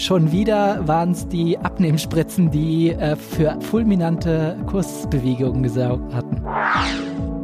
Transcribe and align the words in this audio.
Schon 0.00 0.32
wieder 0.32 0.88
waren 0.88 1.10
es 1.10 1.28
die 1.28 1.58
Abnehmspritzen, 1.58 2.50
die 2.50 2.92
äh, 2.92 3.16
für 3.16 3.58
fulminante 3.60 4.56
Kursbewegungen 4.64 5.62
gesorgt 5.62 6.14
hatten. 6.14 6.42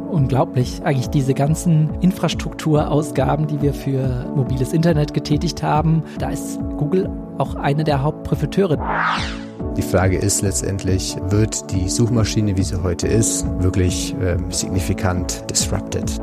Unglaublich, 0.09 0.81
eigentlich 0.83 1.11
diese 1.11 1.35
ganzen 1.35 1.93
Infrastrukturausgaben, 2.01 3.45
die 3.45 3.61
wir 3.61 3.75
für 3.75 4.25
mobiles 4.35 4.73
Internet 4.73 5.13
getätigt 5.13 5.61
haben, 5.61 6.01
da 6.17 6.31
ist 6.31 6.59
Google 6.77 7.07
auch 7.37 7.53
eine 7.53 7.83
der 7.83 8.01
Hauptprofiteure. 8.01 8.79
Die 9.77 9.83
Frage 9.83 10.17
ist 10.17 10.41
letztendlich, 10.41 11.15
wird 11.29 11.71
die 11.71 11.87
Suchmaschine, 11.87 12.57
wie 12.57 12.63
sie 12.63 12.81
heute 12.81 13.07
ist, 13.07 13.45
wirklich 13.61 14.15
äh, 14.15 14.35
signifikant 14.49 15.43
disrupted? 15.47 16.19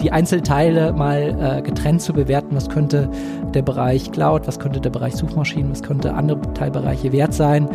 Die 0.00 0.12
Einzelteile 0.12 0.92
mal 0.92 1.58
äh, 1.58 1.62
getrennt 1.62 2.02
zu 2.02 2.12
bewerten, 2.12 2.54
was 2.54 2.68
könnte 2.68 3.10
der 3.54 3.62
Bereich 3.62 4.12
Cloud, 4.12 4.46
was 4.46 4.58
könnte 4.58 4.80
der 4.80 4.90
Bereich 4.90 5.14
Suchmaschinen, 5.14 5.70
was 5.70 5.82
könnte 5.82 6.14
andere 6.14 6.52
Teilbereiche 6.52 7.12
wert 7.12 7.34
sein. 7.34 7.68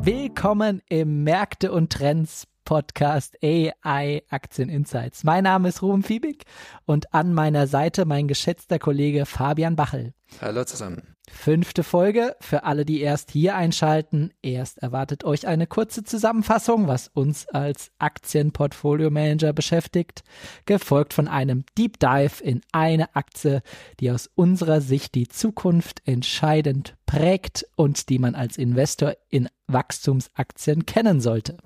Willkommen 0.00 0.82
im 0.88 1.24
Märkte 1.24 1.72
und 1.72 1.92
Trends 1.92 2.46
Podcast 2.64 3.36
AI 3.42 4.22
Aktien 4.30 4.68
Insights. 4.68 5.24
Mein 5.24 5.44
Name 5.44 5.68
ist 5.68 5.82
Ruben 5.82 6.02
Fiebig 6.02 6.44
und 6.86 7.12
an 7.12 7.34
meiner 7.34 7.66
Seite 7.66 8.04
mein 8.06 8.28
geschätzter 8.28 8.78
Kollege 8.78 9.26
Fabian 9.26 9.76
Bachel. 9.76 10.14
Hallo 10.40 10.64
zusammen. 10.64 11.13
Fünfte 11.30 11.82
Folge 11.82 12.36
für 12.40 12.64
alle, 12.64 12.84
die 12.84 13.00
erst 13.00 13.30
hier 13.30 13.56
einschalten. 13.56 14.32
Erst 14.42 14.78
erwartet 14.78 15.24
euch 15.24 15.46
eine 15.46 15.66
kurze 15.66 16.04
Zusammenfassung, 16.04 16.86
was 16.86 17.08
uns 17.08 17.48
als 17.48 17.90
Aktienportfolio-Manager 17.98 19.54
beschäftigt, 19.54 20.22
gefolgt 20.66 21.14
von 21.14 21.26
einem 21.26 21.64
Deep 21.78 21.98
Dive 21.98 22.42
in 22.42 22.60
eine 22.72 23.16
Aktie, 23.16 23.62
die 24.00 24.10
aus 24.10 24.30
unserer 24.34 24.82
Sicht 24.82 25.14
die 25.14 25.28
Zukunft 25.28 26.02
entscheidend 26.06 26.94
prägt 27.06 27.66
und 27.74 28.10
die 28.10 28.18
man 28.18 28.34
als 28.34 28.58
Investor 28.58 29.14
in 29.30 29.48
Wachstumsaktien 29.66 30.84
kennen 30.84 31.20
sollte. 31.20 31.56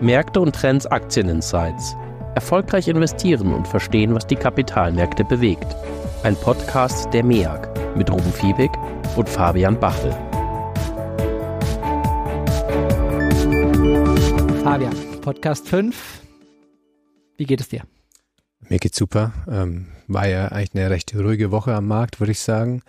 Märkte 0.00 0.40
und 0.40 0.56
Trends 0.56 0.84
Aktieninsights 0.84 1.94
Erfolgreich 2.34 2.88
investieren 2.88 3.52
und 3.52 3.68
verstehen, 3.68 4.14
was 4.14 4.26
die 4.26 4.36
Kapitalmärkte 4.36 5.22
bewegt. 5.24 5.66
Ein 6.22 6.34
Podcast 6.34 7.12
der 7.12 7.24
MEAG 7.24 7.68
mit 7.94 8.10
Ruben 8.10 8.32
Fiebig 8.32 8.70
und 9.16 9.28
Fabian 9.28 9.78
Bachel. 9.78 10.12
Fabian, 14.62 14.94
Podcast 15.20 15.68
5. 15.68 16.22
Wie 17.36 17.44
geht 17.44 17.60
es 17.60 17.68
dir? 17.68 17.82
Mir 18.60 18.78
geht's 18.78 18.96
super. 18.96 19.34
Ähm, 19.50 19.88
war 20.08 20.26
ja 20.26 20.48
eigentlich 20.48 20.74
eine 20.74 20.88
recht 20.88 21.14
ruhige 21.14 21.50
Woche 21.50 21.74
am 21.74 21.86
Markt, 21.86 22.18
würde 22.18 22.32
ich 22.32 22.40
sagen. 22.40 22.80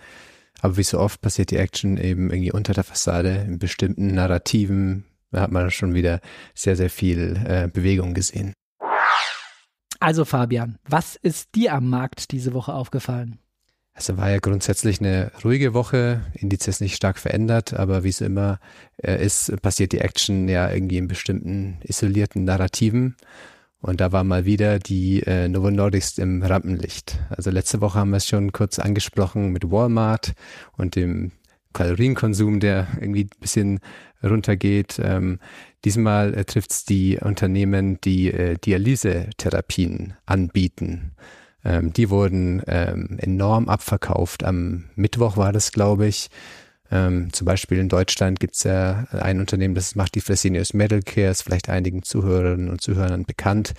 Aber 0.62 0.78
wie 0.78 0.84
so 0.84 0.98
oft 0.98 1.20
passiert 1.20 1.50
die 1.50 1.58
Action 1.58 1.98
eben 1.98 2.30
irgendwie 2.30 2.52
unter 2.52 2.72
der 2.72 2.84
Fassade 2.84 3.44
in 3.46 3.58
bestimmten 3.58 4.06
Narrativen. 4.06 5.04
Da 5.32 5.42
hat 5.42 5.52
man 5.52 5.70
schon 5.70 5.92
wieder 5.92 6.20
sehr, 6.54 6.76
sehr 6.76 6.88
viel 6.88 7.36
äh, 7.46 7.68
Bewegung 7.68 8.14
gesehen. 8.14 8.54
Also 10.04 10.26
Fabian, 10.26 10.76
was 10.86 11.16
ist 11.16 11.54
dir 11.54 11.72
am 11.72 11.88
Markt 11.88 12.30
diese 12.30 12.52
Woche 12.52 12.74
aufgefallen? 12.74 13.38
Also 13.94 14.18
war 14.18 14.28
ja 14.28 14.38
grundsätzlich 14.38 15.00
eine 15.00 15.32
ruhige 15.42 15.72
Woche, 15.72 16.20
Indizes 16.34 16.82
nicht 16.82 16.94
stark 16.94 17.18
verändert, 17.18 17.72
aber 17.72 18.04
wie 18.04 18.10
es 18.10 18.20
immer 18.20 18.58
äh, 19.02 19.24
ist, 19.24 19.62
passiert 19.62 19.92
die 19.92 20.00
Action 20.00 20.46
ja 20.46 20.70
irgendwie 20.70 20.98
in 20.98 21.08
bestimmten 21.08 21.78
isolierten 21.84 22.44
Narrativen. 22.44 23.16
Und 23.80 24.02
da 24.02 24.12
war 24.12 24.24
mal 24.24 24.44
wieder 24.44 24.78
die 24.78 25.22
äh, 25.22 25.48
Novo 25.48 25.70
Nordisk 25.70 26.18
im 26.18 26.42
Rampenlicht. 26.42 27.18
Also 27.30 27.50
letzte 27.50 27.80
Woche 27.80 28.00
haben 28.00 28.10
wir 28.10 28.18
es 28.18 28.28
schon 28.28 28.52
kurz 28.52 28.78
angesprochen 28.78 29.52
mit 29.52 29.70
Walmart 29.70 30.34
und 30.76 30.96
dem 30.96 31.32
Kalorienkonsum, 31.72 32.60
der 32.60 32.88
irgendwie 33.00 33.24
ein 33.24 33.40
bisschen 33.40 33.80
runtergeht. 34.22 35.00
Ähm, 35.02 35.38
diesmal 35.84 36.34
äh, 36.34 36.44
trifft 36.44 36.72
es 36.72 36.84
die 36.84 37.18
Unternehmen, 37.18 38.00
die 38.02 38.32
äh, 38.32 38.56
Dialysetherapien 38.56 40.14
anbieten. 40.26 41.12
Ähm, 41.64 41.92
die 41.92 42.10
wurden 42.10 42.62
ähm, 42.66 43.18
enorm 43.18 43.68
abverkauft. 43.68 44.44
Am 44.44 44.84
Mittwoch 44.94 45.36
war 45.36 45.52
das, 45.52 45.72
glaube 45.72 46.06
ich. 46.06 46.28
Ähm, 46.90 47.32
zum 47.32 47.46
Beispiel 47.46 47.78
in 47.78 47.88
Deutschland 47.88 48.40
gibt 48.40 48.56
es 48.56 48.64
ja 48.64 49.06
ein 49.10 49.40
Unternehmen, 49.40 49.74
das 49.74 49.94
macht 49.94 50.14
die 50.14 50.20
Fresenius 50.20 50.74
Medical 50.74 51.02
Care, 51.02 51.30
ist 51.30 51.42
vielleicht 51.42 51.68
einigen 51.68 52.02
Zuhörerinnen 52.02 52.68
und 52.68 52.80
Zuhörern 52.82 53.24
bekannt. 53.24 53.72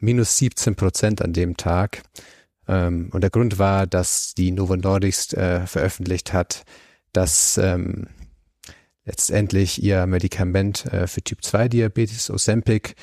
Minus 0.00 0.36
17 0.38 0.74
Prozent 0.74 1.22
an 1.22 1.32
dem 1.32 1.56
Tag. 1.56 2.02
Ähm, 2.66 3.10
und 3.12 3.22
der 3.22 3.30
Grund 3.30 3.58
war, 3.58 3.86
dass 3.86 4.34
die 4.34 4.50
Novo 4.50 4.76
Nordisk 4.76 5.34
äh, 5.34 5.66
veröffentlicht 5.66 6.32
hat, 6.32 6.64
dass 7.12 7.58
ähm, 7.58 8.08
letztendlich 9.08 9.82
ihr 9.82 10.06
Medikament 10.06 10.84
äh, 10.92 11.06
für 11.06 11.22
Typ 11.22 11.42
2 11.42 11.68
Diabetes, 11.68 12.30
Ozempic, 12.30 12.94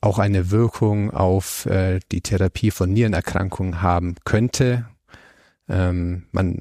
auch 0.00 0.18
eine 0.18 0.50
Wirkung 0.50 1.10
auf 1.10 1.66
äh, 1.66 2.00
die 2.12 2.20
Therapie 2.20 2.70
von 2.70 2.92
Nierenerkrankungen 2.92 3.82
haben 3.82 4.14
könnte. 4.24 4.86
Ähm, 5.68 6.26
man 6.30 6.60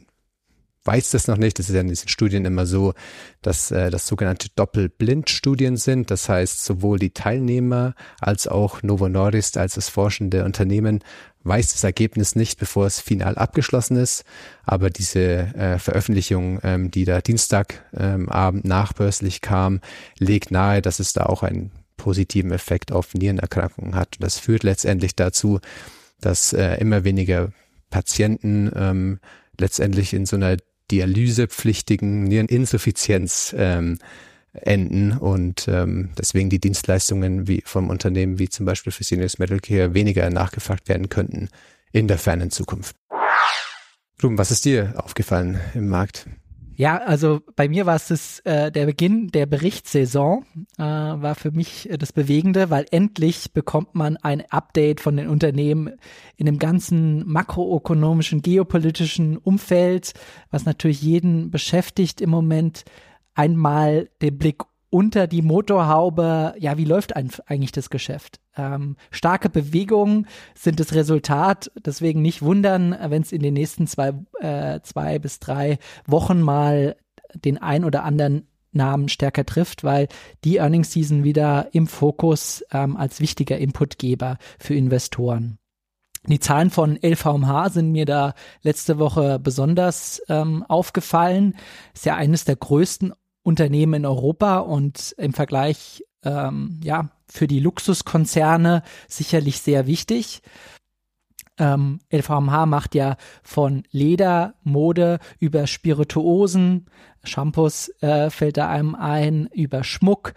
weiß 0.86 1.12
das 1.12 1.28
noch 1.28 1.38
nicht. 1.38 1.59
Das 1.59 1.68
ist 1.68 1.75
ja 1.75 1.81
in 1.81 1.90
diesen 1.90 2.08
Studien 2.08 2.46
immer 2.46 2.66
so, 2.66 2.94
dass 3.42 3.72
äh, 3.72 3.92
das 3.92 4.08
sogenannte 4.08 4.48
Doppelblindstudien 4.56 5.75
sind. 5.75 6.09
Das 6.09 6.30
heißt, 6.30 6.64
sowohl 6.64 6.98
die 6.98 7.12
Teilnehmer 7.12 7.94
als 8.22 8.48
auch 8.48 8.81
Novo 8.84 9.09
Nordisk 9.09 9.58
als 9.58 9.75
das 9.75 9.90
forschende 9.90 10.46
Unternehmen 10.46 11.04
weiß 11.47 11.72
das 11.74 11.84
Ergebnis 11.84 12.35
nicht, 12.35 12.59
bevor 12.59 12.85
es 12.85 13.00
final 13.00 13.38
abgeschlossen 13.38 13.97
ist. 13.97 14.24
Aber 14.63 14.90
diese 14.90 15.56
äh, 15.56 15.80
Veröffentlichung, 15.80 16.59
ähm, 16.63 16.91
die 16.91 17.06
da 17.06 17.22
Dienstagabend 17.22 18.66
ähm, 18.66 18.69
nachbörslich 18.69 19.41
kam, 19.41 19.81
legt 20.19 20.52
nahe, 20.52 20.81
dass 20.81 21.00
es 21.00 21.13
da 21.13 21.25
auch 21.25 21.44
einen 21.44 21.72
positiven 21.96 22.52
Effekt 22.52 22.91
auf 22.91 23.13
Nierenerkrankungen 23.13 23.96
hat. 23.96 24.16
Das 24.19 24.40
führt 24.40 24.63
letztendlich 24.63 25.16
dazu, 25.16 25.59
dass 26.22 26.53
äh, 26.53 26.75
immer 26.75 27.03
weniger 27.03 27.52
Patienten 27.90 28.72
ähm, 28.75 29.19
letztendlich 29.59 30.13
in 30.13 30.25
so 30.25 30.36
einer 30.36 30.57
dialysepflichtigen 30.91 32.24
Niereninsuffizienz 32.24 33.53
ähm, 33.57 34.00
enden 34.62 35.18
und 35.18 35.68
ähm, 35.68 36.09
deswegen 36.18 36.50
die 36.50 36.59
Dienstleistungen 36.59 37.47
wie 37.47 37.62
vom 37.66 37.90
Unternehmen 37.90 38.40
wie 38.40 38.50
zum 38.50 38.66
Beispiel 38.66 38.91
Fresenius 38.91 39.40
Medical 39.40 39.59
Care 39.59 39.94
weniger 39.94 40.29
nachgefragt 40.29 40.90
werden 40.90 41.09
könnten 41.09 41.50
in 41.91 42.07
der 42.07 42.18
fernen 42.18 42.51
Zukunft. 42.51 42.95
Ruben, 44.22 44.38
was 44.38 44.51
ist 44.51 44.66
dir 44.66 44.94
aufgefallen 44.97 45.59
im 45.75 45.90
Markt? 45.90 46.25
Ja, 46.78 46.97
also 46.97 47.41
bei 47.56 47.68
mir 47.68 47.88
war 47.88 47.95
es 47.95 48.09
das, 48.09 48.40
äh, 48.41 48.72
der 48.72 48.85
Beginn 48.85 49.29
der 49.29 49.47
Berichtssaison 49.47 50.45
äh, 50.78 50.84
war 50.84 51.34
für 51.34 51.50
mich 51.50 51.89
äh, 51.89 51.97
das 51.97 52.13
Bewegende, 52.13 52.69
weil 52.69 52.85
endlich 52.91 53.51
bekommt 53.51 53.95
man 53.95 54.16
ein 54.18 54.44
Update 54.51 55.01
von 55.01 55.18
den 55.18 55.28
Unternehmen 55.28 55.94
in 56.35 56.45
dem 56.45 56.59
ganzen 56.59 57.28
makroökonomischen, 57.28 58.44
geopolitischen 58.44 59.38
Umfeld, 59.38 60.13
was 60.51 60.66
natürlich 60.66 61.01
jeden 61.01 61.50
beschäftigt 61.50 62.22
im 62.22 62.29
Moment 62.29 62.85
einmal 63.38 64.09
den 64.22 64.38
Blick 64.38 64.64
unter 64.90 65.28
die 65.28 65.42
Motorhaube, 65.42 66.56
ja, 66.59 66.78
wie 66.78 66.86
läuft 66.86 67.16
eigentlich 67.16 67.72
das 67.72 67.90
Geschäft? 67.90 68.40
Ähm, 68.56 68.96
starke 69.12 69.50
Bewegungen 69.50 70.28
sind 70.56 70.80
das 70.80 70.94
Resultat, 70.94 71.72
deswegen 71.86 72.22
nicht 72.22 72.42
wundern, 72.42 72.98
wenn 73.09 73.22
es 73.22 73.31
in 73.31 73.42
den 73.42 73.53
nächsten 73.53 73.86
zwei, 73.86 74.14
äh, 74.40 74.80
zwei 74.81 75.20
bis 75.20 75.40
drei 75.40 75.78
Wochen 76.06 76.42
mal 76.42 76.96
den 77.36 77.58
ein 77.58 77.84
oder 77.84 78.03
anderen 78.03 78.48
Namen 78.72 79.09
stärker 79.09 79.46
trifft, 79.46 79.84
weil 79.84 80.08
die 80.44 80.58
Earnings 80.58 80.92
Season 80.92 81.24
wieder 81.24 81.69
im 81.74 81.88
Fokus 81.88 82.64
ähm, 82.72 82.96
als 82.96 83.19
wichtiger 83.19 83.58
Inputgeber 83.58 84.38
für 84.59 84.75
Investoren. 84.75 85.58
Die 86.28 86.39
Zahlen 86.39 86.69
von 86.69 86.98
LVMH 87.01 87.69
sind 87.69 87.92
mir 87.92 88.06
da 88.06 88.34
letzte 88.62 89.00
Woche 89.00 89.39
besonders 89.39 90.22
ähm, 90.28 90.63
aufgefallen. 90.63 91.56
Ist 91.94 92.06
ja 92.06 92.16
eines 92.16 92.44
der 92.44 92.57
größten 92.57 93.13
Unternehmen 93.48 93.94
in 93.94 94.06
Europa 94.06 94.58
und 94.58 95.16
im 95.18 95.32
Vergleich 95.32 96.04
ähm, 96.24 96.82
ja 96.84 97.12
für 97.30 97.48
die 97.48 97.62
Luxuskonzerne 97.62 98.84
sicherlich 99.08 99.62
sehr 99.62 99.88
wichtig. 99.88 100.42
Ähm, 101.58 102.00
LVMH 102.12 102.66
macht 102.66 102.94
ja 102.94 103.16
von 103.44 103.84
Leder, 103.90 104.56
Mode 104.64 105.20
über 105.40 105.66
Spirituosen, 105.66 106.88
Shampoos 107.24 107.90
äh, 108.02 108.30
fällt 108.30 108.58
da 108.58 108.70
einem 108.70 108.96
ein, 108.96 109.48
über 109.54 109.86
Schmuck 109.86 110.34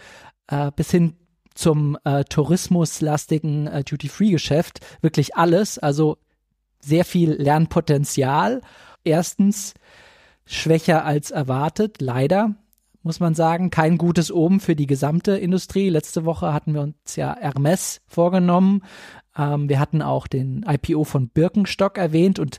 äh, 0.47 0.71
bis 0.71 0.93
hin 0.93 1.17
zum 1.53 1.99
äh, 2.05 2.23
tourismuslastigen 2.23 3.67
äh, 3.67 3.83
Duty-Free-Geschäft 3.83 4.87
wirklich 5.01 5.35
alles. 5.35 5.81
Also 5.81 6.19
sehr 6.79 7.05
viel 7.05 7.33
Lernpotenzial. 7.33 8.61
Erstens 9.03 9.75
schwächer 10.47 11.05
als 11.05 11.33
erwartet, 11.33 12.01
leider 12.01 12.55
muss 13.03 13.21
man 13.21 13.35
sagen, 13.35 13.71
kein 13.71 13.99
gutes 13.99 14.33
Omen 14.33 14.61
für 14.61 14.77
die 14.77 14.87
gesamte 14.87 15.33
Industrie. 15.33 15.89
Letzte 15.89 16.25
Woche 16.25 16.53
hatten 16.53 16.75
wir 16.75 16.83
uns 16.83 17.17
ja 17.17 17.37
Hermes 17.39 18.01
vorgenommen. 18.07 18.83
Ähm, 19.37 19.69
wir 19.69 19.81
hatten 19.81 20.03
auch 20.03 20.27
den 20.27 20.65
IPO 20.69 21.05
von 21.05 21.29
Birkenstock 21.29 21.99
erwähnt 21.99 22.39
und 22.39 22.59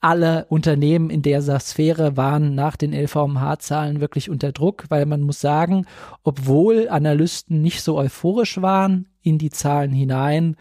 alle 0.00 0.46
Unternehmen 0.46 1.10
in 1.10 1.22
dieser 1.22 1.60
Sphäre 1.60 2.16
waren 2.16 2.56
nach 2.56 2.76
den 2.76 2.92
LVMH-Zahlen 2.92 4.00
wirklich 4.00 4.30
unter 4.30 4.50
Druck, 4.50 4.86
weil 4.88 5.06
man 5.06 5.20
muss 5.20 5.40
sagen, 5.40 5.86
obwohl 6.24 6.88
Analysten 6.88 7.62
nicht 7.62 7.82
so 7.82 7.96
euphorisch 7.96 8.60
waren 8.60 9.06
in 9.22 9.38
die 9.38 9.50
Zahlen 9.50 9.92
hinein, 9.92 10.56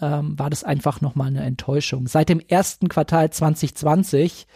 ähm, 0.00 0.38
war 0.38 0.48
das 0.48 0.62
einfach 0.62 1.00
nochmal 1.00 1.26
eine 1.28 1.42
Enttäuschung. 1.42 2.06
Seit 2.06 2.28
dem 2.28 2.38
ersten 2.40 2.88
Quartal 2.88 3.30
2020 3.30 4.46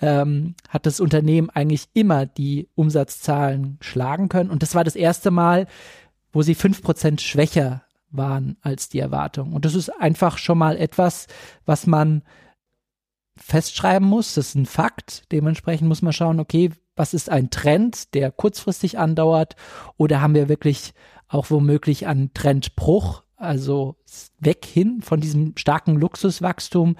ähm, 0.00 0.54
hat 0.68 0.86
das 0.86 1.00
Unternehmen 1.00 1.50
eigentlich 1.50 1.88
immer 1.94 2.26
die 2.26 2.68
Umsatzzahlen 2.74 3.78
schlagen 3.80 4.28
können. 4.28 4.50
Und 4.50 4.62
das 4.62 4.74
war 4.74 4.84
das 4.84 4.96
erste 4.96 5.30
Mal, 5.30 5.66
wo 6.32 6.42
sie 6.42 6.54
fünf 6.54 6.82
Prozent 6.82 7.20
schwächer 7.20 7.82
waren 8.10 8.56
als 8.60 8.88
die 8.88 8.98
Erwartung. 8.98 9.52
Und 9.52 9.64
das 9.64 9.74
ist 9.74 9.88
einfach 9.88 10.38
schon 10.38 10.58
mal 10.58 10.76
etwas, 10.76 11.26
was 11.64 11.86
man 11.86 12.22
festschreiben 13.36 14.08
muss. 14.08 14.34
Das 14.34 14.48
ist 14.48 14.54
ein 14.54 14.66
Fakt. 14.66 15.30
Dementsprechend 15.32 15.88
muss 15.88 16.02
man 16.02 16.12
schauen, 16.12 16.40
okay, 16.40 16.70
was 16.96 17.14
ist 17.14 17.30
ein 17.30 17.50
Trend, 17.50 18.14
der 18.14 18.30
kurzfristig 18.30 18.98
andauert? 18.98 19.56
Oder 19.96 20.20
haben 20.20 20.34
wir 20.34 20.48
wirklich 20.48 20.94
auch 21.28 21.50
womöglich 21.50 22.06
einen 22.06 22.32
Trendbruch, 22.34 23.22
also 23.36 23.96
weg 24.38 24.64
hin 24.64 25.02
von 25.02 25.20
diesem 25.20 25.56
starken 25.56 25.96
Luxuswachstum? 25.96 26.96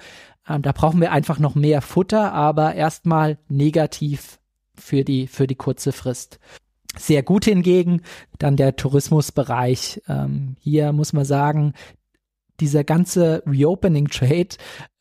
Ähm, 0.47 0.61
da 0.61 0.71
brauchen 0.71 1.01
wir 1.01 1.11
einfach 1.11 1.39
noch 1.39 1.55
mehr 1.55 1.81
Futter, 1.81 2.33
aber 2.33 2.75
erstmal 2.75 3.37
negativ 3.47 4.39
für 4.75 5.03
die, 5.03 5.27
für 5.27 5.47
die 5.47 5.55
kurze 5.55 5.91
Frist. 5.91 6.39
Sehr 6.97 7.23
gut 7.23 7.45
hingegen 7.45 8.01
dann 8.39 8.55
der 8.55 8.75
Tourismusbereich. 8.75 10.01
Ähm, 10.07 10.55
hier 10.59 10.93
muss 10.93 11.13
man 11.13 11.25
sagen, 11.25 11.73
dieser 12.59 12.83
ganze 12.83 13.43
Reopening 13.45 14.07
Trade, 14.07 14.49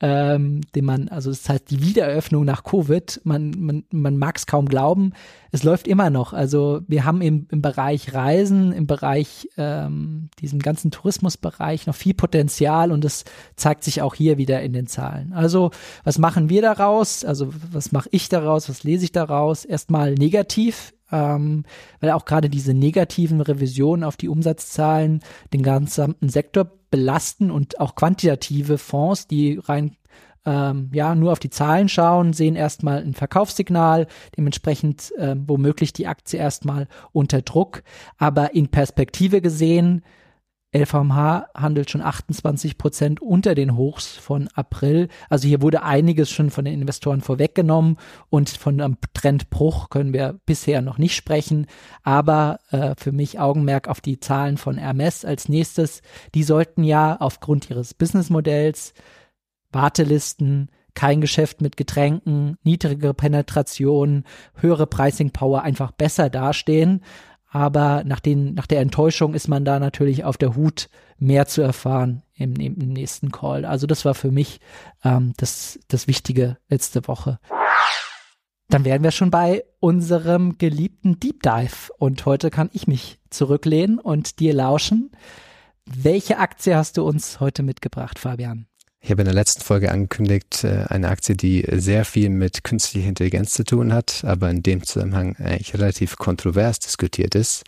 ähm, 0.01 0.61
den 0.75 0.85
man, 0.85 1.09
also 1.09 1.31
das 1.31 1.49
heißt 1.49 1.71
die 1.71 1.83
Wiedereröffnung 1.83 2.45
nach 2.45 2.65
Covid, 2.65 3.21
man, 3.25 3.51
man, 3.59 3.85
man 3.91 4.17
mag 4.17 4.37
es 4.37 4.47
kaum 4.47 4.67
glauben, 4.67 5.13
es 5.53 5.63
läuft 5.63 5.87
immer 5.87 6.11
noch. 6.11 6.33
Also 6.33 6.81
wir 6.89 7.05
haben 7.05 7.21
im, 7.21 7.47
im 7.51 7.63
Bereich 7.63 8.13
Reisen, 8.13 8.73
im 8.73 8.87
Bereich 8.87 9.49
ähm, 9.57 10.31
diesem 10.41 10.59
ganzen 10.59 10.91
Tourismusbereich 10.91 11.87
noch 11.87 11.95
viel 11.95 12.15
Potenzial 12.15 12.91
und 12.91 13.05
das 13.05 13.25
zeigt 13.57 13.85
sich 13.85 14.03
auch 14.03 14.15
hier 14.15 14.37
wieder 14.37 14.63
in 14.63 14.73
den 14.73 14.87
Zahlen. 14.87 15.33
Also 15.33 15.71
was 16.03 16.19
machen 16.19 16.49
wir 16.49 16.63
daraus? 16.63 17.25
Also 17.25 17.53
was 17.71 17.93
mache 17.93 18.09
ich 18.13 18.29
daraus? 18.29 18.69
Was 18.69 18.83
lese 18.85 19.05
ich 19.05 19.13
daraus? 19.13 19.65
Erstmal 19.65 20.15
negativ 20.15 20.93
ähm, 21.13 21.65
weil 22.01 22.11
auch 22.11 22.25
gerade 22.25 22.51
diese 22.51 22.75
negativen 22.75 23.41
Revisionen 23.41 24.05
auf 24.05 24.17
die 24.17 24.29
Umsatzzahlen 24.29 25.21
den 25.53 25.63
gesamten 25.63 26.29
Sektor 26.29 26.71
belasten 26.95 27.51
und 27.51 27.81
auch 27.81 27.97
quantitative 27.97 28.79
Fonds, 28.79 29.27
die 29.27 29.59
rein 29.65 29.97
ähm, 30.47 30.91
ja 30.93 31.17
nur 31.17 31.33
auf 31.33 31.41
die 31.41 31.51
Zahlen 31.51 31.89
schauen, 31.89 32.33
sehen 32.33 32.55
erstmal 32.55 33.03
ein 33.03 33.15
Verkaufssignal, 33.15 34.07
dementsprechend 34.37 35.13
ähm, 35.19 35.43
womöglich 35.49 35.93
die 35.93 36.07
Aktie 36.07 36.39
erstmal 36.39 36.87
unter 37.11 37.43
Druck, 37.43 37.83
aber 38.17 38.55
in 38.55 38.69
Perspektive 38.69 39.41
gesehen 39.41 40.05
LVMH 40.75 41.51
handelt 41.55 41.91
schon 41.91 42.03
28 42.03 42.79
Prozent 42.79 43.23
unter 43.23 43.55
den 43.55 43.77
Hochs 43.77 44.09
von 44.09 44.49
April. 44.55 45.09
Also 45.31 45.47
hier 45.47 45.63
wurde 45.63 45.85
einiges 45.85 46.31
schon 46.31 46.51
von 46.51 46.65
den 46.65 46.81
Investoren 46.81 47.21
vorweggenommen 47.21 47.97
und 48.29 48.51
von 48.51 48.81
einem 48.81 48.97
Trendbruch 49.15 49.89
können 49.89 50.13
wir 50.13 50.41
bisher 50.47 50.83
noch 50.83 50.99
nicht 50.99 51.15
sprechen. 51.15 51.67
Aber 52.03 52.59
äh, 52.71 52.95
für 52.99 53.13
mich 53.13 53.39
Augenmerk 53.39 53.87
auf 53.89 54.01
die 54.01 54.19
Zahlen 54.19 54.57
von 54.57 54.77
Hermes 54.77 55.25
als 55.25 55.49
nächstes. 55.49 56.03
Die 56.35 56.43
sollten 56.43 56.83
ja 56.83 57.17
aufgrund 57.21 57.71
ihres 57.71 57.95
Businessmodells 57.95 58.95
Wartelisten, 59.71 60.71
kein 60.95 61.21
Geschäft 61.21 61.61
mit 61.61 61.77
Getränken, 61.77 62.57
niedrigere 62.63 63.15
Penetration, 63.15 64.25
höhere 64.55 64.87
Pricing 64.87 65.31
Power 65.31 65.63
einfach 65.63 65.91
besser 65.93 66.31
dastehen. 66.31 67.03
Aber 67.55 68.03
nach, 68.05 68.19
den, 68.19 68.55
nach 68.55 68.67
der 68.67 68.81
Enttäuschung 68.81 69.33
ist 69.33 69.47
man 69.47 69.65
da 69.65 69.79
natürlich 69.79 70.25
auf 70.25 70.37
der 70.37 70.57
Hut, 70.57 70.89
mehr 71.19 71.47
zu 71.47 71.63
erfahren 71.63 72.25
im, 72.35 72.57
im 72.57 72.75
nächsten 72.89 73.31
Call. 73.31 73.65
Also 73.65 73.87
das 73.87 74.05
war 74.05 74.15
für 74.15 74.33
mich 74.33 74.59
ähm, 75.05 75.35
das, 75.37 75.79
das 75.87 76.09
Wichtige 76.09 76.59
letzte 76.69 77.07
Woche. 77.07 77.39
Dann 78.69 78.85
wären 78.85 79.05
wir 79.05 79.13
schon 79.13 79.31
bei 79.31 79.63
unserem 79.79 80.59
geliebten 80.59 81.21
Deep 81.21 81.45
Dive. 81.45 81.93
Und 81.97 82.27
heute 82.27 82.51
kann 82.51 82.71
ich 82.73 82.89
mich 82.89 83.21
zurücklehnen 83.31 84.01
und 84.01 84.41
dir 84.41 84.53
lauschen. 84.53 85.13
Welche 85.87 86.39
Aktie 86.39 86.75
hast 86.75 86.97
du 86.97 87.07
uns 87.07 87.39
heute 87.39 87.63
mitgebracht, 87.63 88.19
Fabian? 88.19 88.67
Ich 89.05 89.11
habe 89.11 89.21
in 89.21 89.27
der 89.27 89.35
letzten 89.35 89.61
Folge 89.61 89.93
angekündigt, 89.93 90.65
äh, 90.65 90.87
eine 90.89 91.11
Aktie, 91.11 91.37
die 91.37 91.63
sehr 91.73 92.07
viel 92.07 92.31
mit 92.31 92.65
künstlicher 92.65 93.11
Intelligenz 93.11 93.53
zu 93.53 93.63
tun 93.63 93.93
hat, 93.93 94.25
aber 94.25 94.49
in 94.49 94.63
dem 94.63 94.83
Zusammenhang 94.83 95.37
eigentlich 95.37 95.75
relativ 95.75 96.17
kontrovers 96.17 96.79
diskutiert 96.79 97.35
ist. 97.35 97.65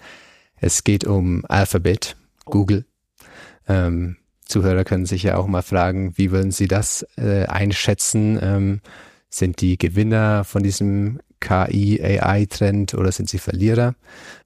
Es 0.59 0.83
geht 0.83 1.05
um 1.05 1.45
Alphabet, 1.47 2.17
Google. 2.47 2.87
Ähm, 3.69 4.17
Zuhörer 4.47 4.85
können 4.85 5.05
sich 5.05 5.25
ja 5.25 5.37
auch 5.37 5.47
mal 5.47 5.61
fragen, 5.61 6.17
wie 6.17 6.31
würden 6.31 6.53
Sie 6.53 6.69
das 6.69 7.07
äh, 7.19 7.45
einschätzen? 7.45 8.39
Ähm, 8.41 8.81
sind 9.29 9.61
die 9.61 9.77
Gewinner 9.77 10.43
von 10.43 10.63
diesem 10.63 11.21
KI-AI-Trend 11.41 12.95
oder 12.95 13.13
sind 13.13 13.29
sie 13.29 13.39
Verlierer? 13.39 13.95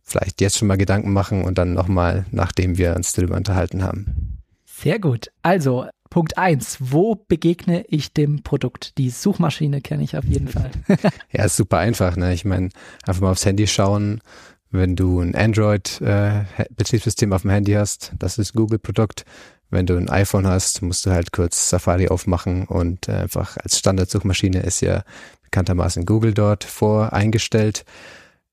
Vielleicht 0.03 0.41
jetzt 0.41 0.59
schon 0.59 0.67
mal 0.67 0.77
Gedanken 0.77 1.13
machen 1.13 1.45
und 1.45 1.57
dann 1.57 1.73
nochmal, 1.73 2.27
nachdem 2.33 2.79
wir 2.79 2.97
uns 2.97 3.13
darüber 3.13 3.37
unterhalten 3.37 3.85
haben. 3.85 4.41
Sehr 4.65 4.99
gut. 4.99 5.31
Also 5.43 5.87
Punkt 6.11 6.37
eins, 6.39 6.77
wo 6.81 7.15
begegne 7.15 7.85
ich 7.89 8.13
dem 8.13 8.43
Produkt? 8.43 8.99
Die 8.99 9.11
Suchmaschine 9.11 9.81
kenne 9.81 10.03
ich 10.03 10.17
auf 10.17 10.25
jeden 10.25 10.49
Fall. 10.53 10.71
ja, 11.33 11.45
ist 11.45 11.57
super 11.57 11.79
einfach. 11.79 12.17
Ne? 12.17 12.35
Ich 12.35 12.45
meine, 12.45 12.71
einfach 13.07 13.23
mal 13.23 13.31
aufs 13.31 13.47
Handy 13.47 13.67
schauen. 13.67 14.21
Wenn 14.73 14.95
du 14.95 15.21
ein 15.21 15.35
Android-Betriebssystem 15.35 17.33
äh, 17.33 17.35
auf 17.35 17.43
dem 17.43 17.51
Handy 17.51 17.73
hast, 17.73 18.13
das 18.19 18.39
ist 18.39 18.53
Google-Produkt. 18.53 19.25
Wenn 19.71 19.87
du 19.87 19.97
ein 19.97 20.09
iPhone 20.09 20.47
hast, 20.47 20.83
musst 20.83 21.07
du 21.07 21.11
halt 21.11 21.33
kurz 21.33 21.71
Safari 21.71 22.09
aufmachen 22.09 22.67
und 22.67 23.09
äh, 23.09 23.13
einfach 23.13 23.57
als 23.57 23.79
Standardsuchmaschine 23.79 24.61
ist 24.61 24.81
ja 24.81 25.03
bekanntermaßen 25.45 26.07
Google 26.07 26.35
dort 26.35 26.65
voreingestellt. 26.65 27.85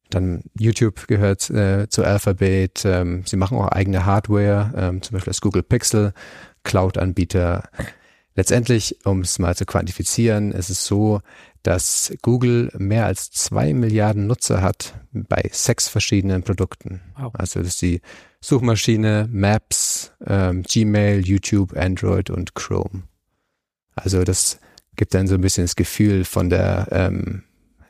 Dann 0.10 0.44
YouTube 0.58 1.08
gehört 1.08 1.50
äh, 1.50 1.90
zu 1.90 2.04
Alphabet. 2.04 2.84
Ähm, 2.86 3.24
sie 3.26 3.36
machen 3.36 3.58
auch 3.58 3.68
eigene 3.68 4.06
Hardware, 4.06 4.74
ähm, 4.76 5.02
zum 5.02 5.16
Beispiel 5.16 5.32
das 5.32 5.42
Google 5.42 5.64
Pixel. 5.64 6.14
Cloud-Anbieter. 6.64 7.70
Letztendlich, 8.36 8.98
um 9.04 9.22
es 9.22 9.40
mal 9.40 9.56
zu 9.56 9.66
quantifizieren, 9.66 10.52
ist 10.52 10.70
es 10.70 10.86
so, 10.86 11.22
dass 11.64 12.14
Google 12.22 12.72
mehr 12.78 13.06
als 13.06 13.32
zwei 13.32 13.74
Milliarden 13.74 14.28
Nutzer 14.28 14.62
hat 14.62 14.94
bei 15.12 15.50
sechs 15.52 15.88
verschiedenen 15.88 16.44
Produkten. 16.44 17.02
Wow. 17.18 17.34
Also 17.36 17.60
das 17.60 17.70
ist 17.70 17.82
die 17.82 18.02
Suchmaschine, 18.40 19.28
Maps, 19.32 20.14
ähm, 20.26 20.64
Gmail, 20.64 21.26
YouTube, 21.26 21.76
Android 21.76 22.30
und 22.30 22.56
Chrome. 22.56 23.04
Also 23.96 24.24
das 24.24 24.60
gibt 24.96 25.14
dann 25.14 25.28
so 25.28 25.36
ein 25.36 25.42
bisschen 25.42 25.64
das 25.64 25.76
Gefühl 25.76 26.24
von 26.24 26.50
der 26.50 26.88
ähm, 26.92 27.44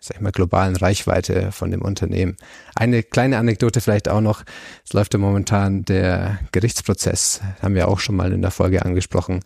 sag 0.07 0.17
ich 0.17 0.21
mal, 0.21 0.31
globalen 0.31 0.75
Reichweite 0.75 1.51
von 1.51 1.71
dem 1.71 1.81
Unternehmen. 1.81 2.37
Eine 2.75 3.03
kleine 3.03 3.37
Anekdote 3.37 3.81
vielleicht 3.81 4.09
auch 4.09 4.21
noch. 4.21 4.43
Es 4.85 4.93
läuft 4.93 5.13
ja 5.13 5.19
momentan 5.19 5.85
der 5.85 6.39
Gerichtsprozess, 6.51 7.41
haben 7.61 7.75
wir 7.75 7.87
auch 7.87 7.99
schon 7.99 8.15
mal 8.15 8.31
in 8.31 8.41
der 8.41 8.51
Folge 8.51 8.83
angesprochen, 8.83 9.41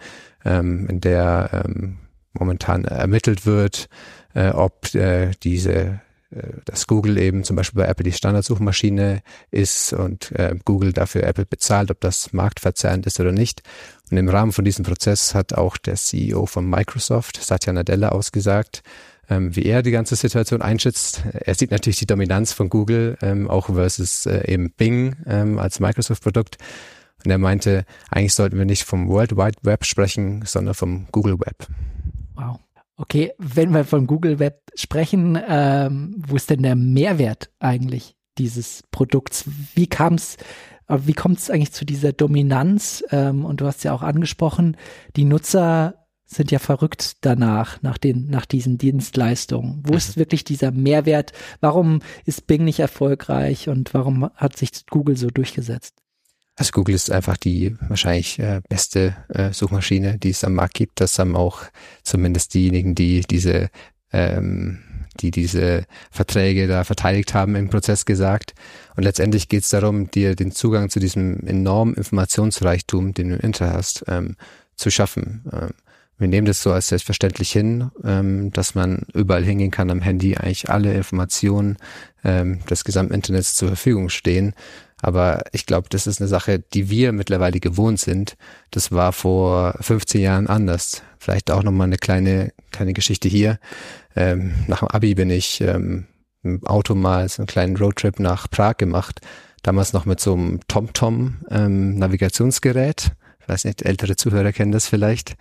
ähm, 0.46 0.88
in 0.88 1.02
der 1.02 1.66
ähm, 1.66 1.98
momentan 2.34 2.86
ermittelt 2.86 3.46
wird, 3.46 3.90
äh, 4.34 4.50
ob 4.50 4.94
äh, 4.96 5.32
diese 5.44 6.02
äh, 6.32 6.62
dass 6.66 6.88
Google 6.88 7.18
eben 7.18 7.44
zum 7.44 7.56
Beispiel 7.56 7.82
bei 7.82 7.88
Apple 7.88 8.04
die 8.04 8.14
Standardsuchmaschine 8.14 9.22
ist 9.52 9.94
und 9.94 10.32
äh, 10.32 10.56
Google 10.64 10.94
dafür 10.94 11.24
Apple 11.24 11.46
bezahlt, 11.46 11.92
ob 11.92 12.00
das 12.00 12.34
marktverzerrend 12.34 13.06
ist 13.06 13.20
oder 13.20 13.32
nicht. 13.32 13.62
Und 14.10 14.18
im 14.18 14.30
Rahmen 14.30 14.52
von 14.52 14.66
diesem 14.66 14.86
Prozess 14.86 15.36
hat 15.36 15.54
auch 15.54 15.78
der 15.78 15.96
CEO 15.96 16.46
von 16.46 16.70
Microsoft, 16.70 17.42
Satya 17.42 17.74
Nadella, 17.74 18.10
ausgesagt, 18.10 18.82
ähm, 19.32 19.56
wie 19.56 19.64
er 19.64 19.82
die 19.82 19.92
ganze 19.92 20.16
Situation 20.16 20.62
einschätzt. 20.62 21.24
Er 21.32 21.56
sieht 21.56 21.72
natürlich 21.72 22.00
die 22.00 22.06
Dominanz 22.06 22.52
von 22.52 22.70
Google 22.70 23.18
ähm, 23.22 23.50
auch 23.50 23.68
versus 23.68 24.26
äh, 24.26 24.52
eben 24.52 24.72
Bing 24.72 25.16
ähm, 25.26 25.58
als 25.58 25.80
Microsoft-Produkt. 25.80 26.58
Und 27.24 27.32
er 27.32 27.38
meinte, 27.38 27.86
eigentlich 28.10 28.34
sollten 28.34 28.58
wir 28.58 28.66
nicht 28.66 28.84
vom 28.84 29.08
World 29.08 29.38
Wide 29.38 29.60
Web 29.62 29.86
sprechen, 29.86 30.44
sondern 30.46 30.74
vom 30.74 31.08
Google 31.12 31.40
Web. 31.40 31.68
Wow. 32.36 32.60
Okay, 32.98 33.32
wenn 33.38 33.74
wir 33.74 33.86
vom 33.86 34.06
Google 34.06 34.40
Web 34.40 34.64
sprechen, 34.76 35.40
ähm, 35.48 36.16
wo 36.28 36.36
ist 36.36 36.50
denn 36.50 36.64
der 36.64 36.76
Mehrwert 36.76 37.50
eigentlich 37.60 38.16
dieses 38.38 38.84
Produkts? 38.92 39.46
Wie 39.76 39.88
kam 39.88 40.16
es, 40.16 40.36
äh, 40.88 40.98
wie 41.06 41.14
kommt 41.14 41.40
es 41.40 41.50
eigentlich 41.50 41.72
zu 41.72 41.86
dieser 41.86 42.12
Dominanz? 42.12 43.04
Ähm, 43.12 43.46
und 43.46 43.62
du 43.62 43.66
hast 43.66 43.84
ja 43.84 43.94
auch 43.94 44.02
angesprochen, 44.02 44.76
die 45.16 45.24
Nutzer 45.24 46.01
sind 46.32 46.52
ja 46.52 46.60
verrückt 46.60 47.18
danach, 47.22 47.82
nach 47.82 47.98
den, 47.98 48.28
nach 48.28 48.46
diesen 48.46 48.78
Dienstleistungen. 48.78 49.84
Wo 49.86 49.96
ist 49.96 50.16
mhm. 50.16 50.22
wirklich 50.22 50.44
dieser 50.44 50.72
Mehrwert? 50.72 51.34
Warum 51.60 52.00
ist 52.26 52.48
Bing 52.48 52.64
nicht 52.64 52.80
erfolgreich 52.80 53.70
und 53.70 53.94
warum 53.94 54.30
hat 54.36 54.58
sich 54.58 54.72
Google 54.90 55.18
so 55.18 55.30
durchgesetzt? 55.30 55.96
Also 56.56 56.72
Google 56.72 56.96
ist 56.96 57.12
einfach 57.12 57.38
die 57.38 57.76
wahrscheinlich 57.88 58.40
äh, 58.40 58.62
beste 58.68 59.16
äh, 59.30 59.52
Suchmaschine, 59.52 60.18
die 60.20 60.30
es 60.30 60.44
am 60.44 60.54
Markt 60.54 60.74
gibt. 60.74 61.02
Das 61.02 61.18
haben 61.18 61.36
auch 61.36 61.64
zumindest 62.04 62.54
diejenigen, 62.54 62.94
die 62.96 63.22
diese 63.22 63.70
ähm, 64.12 64.80
die 65.20 65.32
diese 65.32 65.86
Verträge 66.10 66.68
da 66.68 66.84
verteidigt 66.84 67.34
haben 67.34 67.56
im 67.56 67.70
Prozess 67.70 68.06
gesagt. 68.06 68.54
Und 68.96 69.04
letztendlich 69.04 69.50
geht 69.50 69.64
es 69.64 69.70
darum, 69.70 70.10
dir 70.10 70.36
den 70.36 70.52
Zugang 70.52 70.90
zu 70.90 71.00
diesem 71.00 71.46
enormen 71.46 71.96
Informationsreichtum, 71.96 73.14
den 73.14 73.30
du 73.30 73.36
im 73.36 73.42
Internet 73.42 73.74
hast, 73.74 74.06
ähm, 74.08 74.36
zu 74.76 74.90
schaffen. 74.90 75.44
Ähm, 75.52 75.72
wir 76.22 76.28
nehmen 76.28 76.46
das 76.46 76.62
so 76.62 76.72
als 76.72 76.88
selbstverständlich 76.88 77.52
hin, 77.52 77.90
ähm, 78.04 78.54
dass 78.54 78.76
man 78.76 79.08
überall 79.14 79.44
hingehen 79.44 79.72
kann 79.72 79.90
am 79.90 80.02
Handy, 80.02 80.38
eigentlich 80.38 80.70
alle 80.70 80.94
Informationen 80.94 81.78
ähm, 82.24 82.64
des 82.70 82.84
gesamten 82.84 83.16
Internets 83.16 83.56
zur 83.56 83.70
Verfügung 83.70 84.10
stehen. 84.10 84.54
Aber 85.02 85.42
ich 85.52 85.66
glaube, 85.66 85.90
das 85.90 86.06
ist 86.06 86.22
eine 86.22 86.28
Sache, 86.28 86.60
die 86.60 86.92
wir 86.92 87.12
mittlerweile 87.12 87.60
gewohnt 87.60 88.00
sind. 88.00 88.38
Das 88.70 88.92
war 88.92 89.14
vor 89.14 89.74
15 89.82 90.22
Jahren 90.22 90.46
anders. 90.46 91.02
Vielleicht 91.18 91.50
auch 91.50 91.64
nochmal 91.64 91.88
eine 91.88 91.98
kleine, 91.98 92.54
kleine 92.70 92.94
Geschichte 92.94 93.28
hier. 93.28 93.58
Ähm, 94.16 94.54
nach 94.68 94.80
dem 94.80 94.90
Abi 94.90 95.16
bin 95.16 95.32
ich 95.32 95.60
ähm, 95.62 96.06
im 96.44 96.64
Auto 96.68 96.94
mal 96.94 97.28
so 97.30 97.42
einen 97.42 97.48
kleinen 97.48 97.78
Roadtrip 97.78 98.20
nach 98.20 98.48
Prag 98.48 98.78
gemacht. 98.78 99.22
Damals 99.64 99.94
noch 99.94 100.06
mit 100.06 100.20
so 100.20 100.34
einem 100.34 100.60
TomTom 100.68 101.38
ähm. 101.50 102.00
Ich 102.04 103.50
weiß 103.50 103.66
nicht, 103.66 103.82
ältere 103.82 104.16
Zuhörer 104.16 104.52
kennen 104.52 104.72
das 104.72 104.88
vielleicht. 104.88 105.36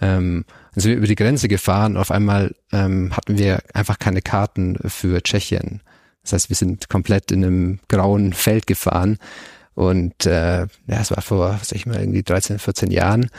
Ähm, 0.00 0.44
dann 0.74 0.82
sind 0.82 0.90
wir 0.90 0.98
über 0.98 1.06
die 1.06 1.14
Grenze 1.14 1.48
gefahren. 1.48 1.96
Auf 1.96 2.10
einmal 2.10 2.54
ähm, 2.72 3.16
hatten 3.16 3.38
wir 3.38 3.60
einfach 3.74 3.98
keine 3.98 4.22
Karten 4.22 4.76
für 4.86 5.22
Tschechien. 5.22 5.82
Das 6.22 6.32
heißt, 6.32 6.48
wir 6.50 6.56
sind 6.56 6.88
komplett 6.88 7.32
in 7.32 7.44
einem 7.44 7.80
grauen 7.88 8.32
Feld 8.32 8.66
gefahren. 8.66 9.18
Und 9.74 10.26
äh, 10.26 10.62
ja, 10.62 11.00
es 11.00 11.12
war 11.12 11.22
vor, 11.22 11.58
sag 11.62 11.76
ich 11.76 11.86
mal, 11.86 12.00
irgendwie 12.00 12.24
13, 12.24 12.58
14 12.58 12.90
Jahren. 12.90 13.30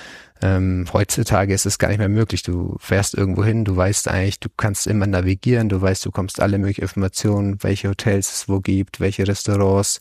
Ähm, 0.42 0.86
heutzutage 0.94 1.54
ist 1.54 1.66
es 1.66 1.80
gar 1.80 1.90
nicht 1.90 1.98
mehr 1.98 2.08
möglich. 2.08 2.44
Du 2.44 2.78
fährst 2.80 3.14
irgendwo 3.14 3.44
hin, 3.44 3.66
du 3.66 3.76
weißt 3.76 4.08
eigentlich, 4.08 4.40
du 4.40 4.48
kannst 4.56 4.88
immer 4.88 5.06
navigieren, 5.06 5.68
du 5.68 5.82
weißt, 5.82 6.06
du 6.06 6.12
kommst 6.12 6.42
alle 6.42 6.58
möglichen 6.58 6.84
Informationen, 6.84 7.62
welche 7.62 7.90
Hotels 7.90 8.32
es 8.32 8.50
wo 8.50 8.62
gibt, 8.62 9.02
welche 9.02 9.28
Restaurants, 9.28 10.00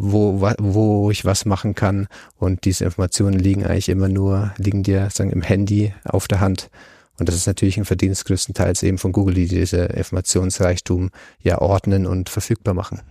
wo, 0.00 0.40
wo 0.58 1.10
ich 1.10 1.24
was 1.24 1.44
machen 1.44 1.74
kann. 1.74 2.08
Und 2.36 2.64
diese 2.64 2.84
Informationen 2.84 3.38
liegen 3.38 3.64
eigentlich 3.64 3.88
immer 3.88 4.08
nur, 4.08 4.52
liegen 4.56 4.82
dir 4.82 5.08
sagen, 5.10 5.30
im 5.30 5.42
Handy 5.42 5.92
auf 6.04 6.26
der 6.26 6.40
Hand. 6.40 6.70
Und 7.18 7.28
das 7.28 7.36
ist 7.36 7.46
natürlich 7.46 7.76
ein 7.76 7.84
Verdienst 7.84 8.24
größtenteils 8.24 8.82
eben 8.82 8.96
von 8.96 9.12
Google, 9.12 9.34
die 9.34 9.46
diese 9.46 9.84
Informationsreichtum 9.84 11.10
ja 11.42 11.60
ordnen 11.60 12.06
und 12.06 12.30
verfügbar 12.30 12.72
machen. 12.72 13.02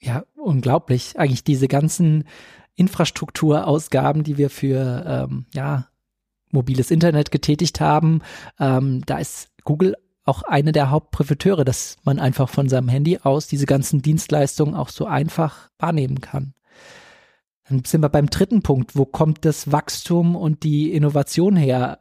Ja, 0.00 0.24
unglaublich. 0.36 1.18
Eigentlich 1.18 1.42
diese 1.44 1.66
ganzen 1.66 2.24
Infrastrukturausgaben, 2.76 4.22
die 4.22 4.38
wir 4.38 4.50
für 4.50 5.04
ähm, 5.06 5.46
ja, 5.52 5.88
mobiles 6.50 6.90
Internet 6.92 7.32
getätigt 7.32 7.80
haben, 7.80 8.22
ähm, 8.60 9.02
da 9.04 9.18
ist 9.18 9.48
Google 9.64 9.96
auch 10.24 10.42
eine 10.42 10.72
der 10.72 10.90
Hauptprofiteure, 10.90 11.64
dass 11.64 11.96
man 12.04 12.18
einfach 12.18 12.48
von 12.48 12.68
seinem 12.68 12.88
Handy 12.88 13.18
aus 13.18 13.46
diese 13.46 13.66
ganzen 13.66 14.02
Dienstleistungen 14.02 14.74
auch 14.74 14.88
so 14.88 15.06
einfach 15.06 15.70
wahrnehmen 15.78 16.20
kann. 16.20 16.54
Dann 17.68 17.84
sind 17.84 18.02
wir 18.02 18.08
beim 18.08 18.28
dritten 18.28 18.62
Punkt. 18.62 18.96
Wo 18.96 19.04
kommt 19.04 19.44
das 19.44 19.72
Wachstum 19.72 20.36
und 20.36 20.62
die 20.62 20.92
Innovation 20.92 21.56
her? 21.56 22.00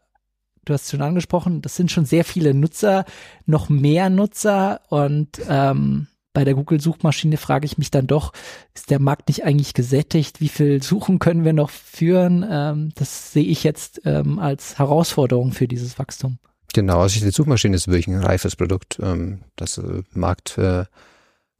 Du 0.66 0.74
hast 0.74 0.92
schon 0.92 1.02
angesprochen, 1.02 1.62
das 1.62 1.76
sind 1.76 1.92
schon 1.92 2.06
sehr 2.06 2.24
viele 2.24 2.54
Nutzer, 2.54 3.06
noch 3.48 3.70
mehr 3.70 4.12
Nutzer 4.12 4.82
und 4.90 5.42
ähm, 5.50 6.08
bei 6.34 6.46
der 6.46 6.54
Google-Suchmaschine 6.54 7.38
frage 7.38 7.66
ich 7.66 7.78
mich 7.78 7.92
dann 7.92 8.08
doch, 8.08 8.32
ist 8.74 8.90
der 8.90 9.00
Markt 9.00 9.28
nicht 9.28 9.44
eigentlich 9.44 9.74
gesättigt? 9.74 10.40
Wie 10.40 10.48
viel 10.48 10.82
Suchen 10.82 11.20
können 11.20 11.44
wir 11.44 11.54
noch 11.54 11.70
führen? 11.70 12.46
Ähm, 12.50 12.92
das 12.96 13.34
sehe 13.34 13.44
ich 13.44 13.64
jetzt 13.64 14.02
ähm, 14.06 14.40
als 14.40 14.78
Herausforderung 14.78 15.52
für 15.52 15.68
dieses 15.68 16.00
Wachstum. 16.00 16.38
Genau, 16.74 17.02
also 17.02 17.20
die 17.20 17.32
Suchmaschine 17.32 17.76
ist 17.76 17.88
wirklich 17.88 18.08
ein 18.08 18.24
reifes 18.24 18.56
Produkt. 18.56 19.00
Ähm, 19.02 19.42
das 19.56 19.78
äh, 19.78 20.04
Markt, 20.14 20.58
äh, 20.58 20.86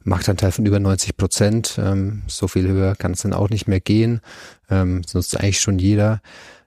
Marktanteil 0.04 0.52
von 0.52 0.66
über 0.66 0.80
90 0.80 1.18
Prozent. 1.18 1.80
Ähm, 1.82 2.24
so 2.28 2.48
viel 2.48 2.68
höher 2.68 2.96
kann 2.96 3.12
es 3.12 3.22
dann 3.22 3.34
auch 3.34 3.50
nicht 3.50 3.68
mehr 3.68 3.82
gehen. 3.82 4.22
Ähm, 4.70 5.02
das 5.04 5.14
nutzt 5.14 5.40
eigentlich 5.40 5.60
schon 5.60 5.80
jeder. 5.80 6.22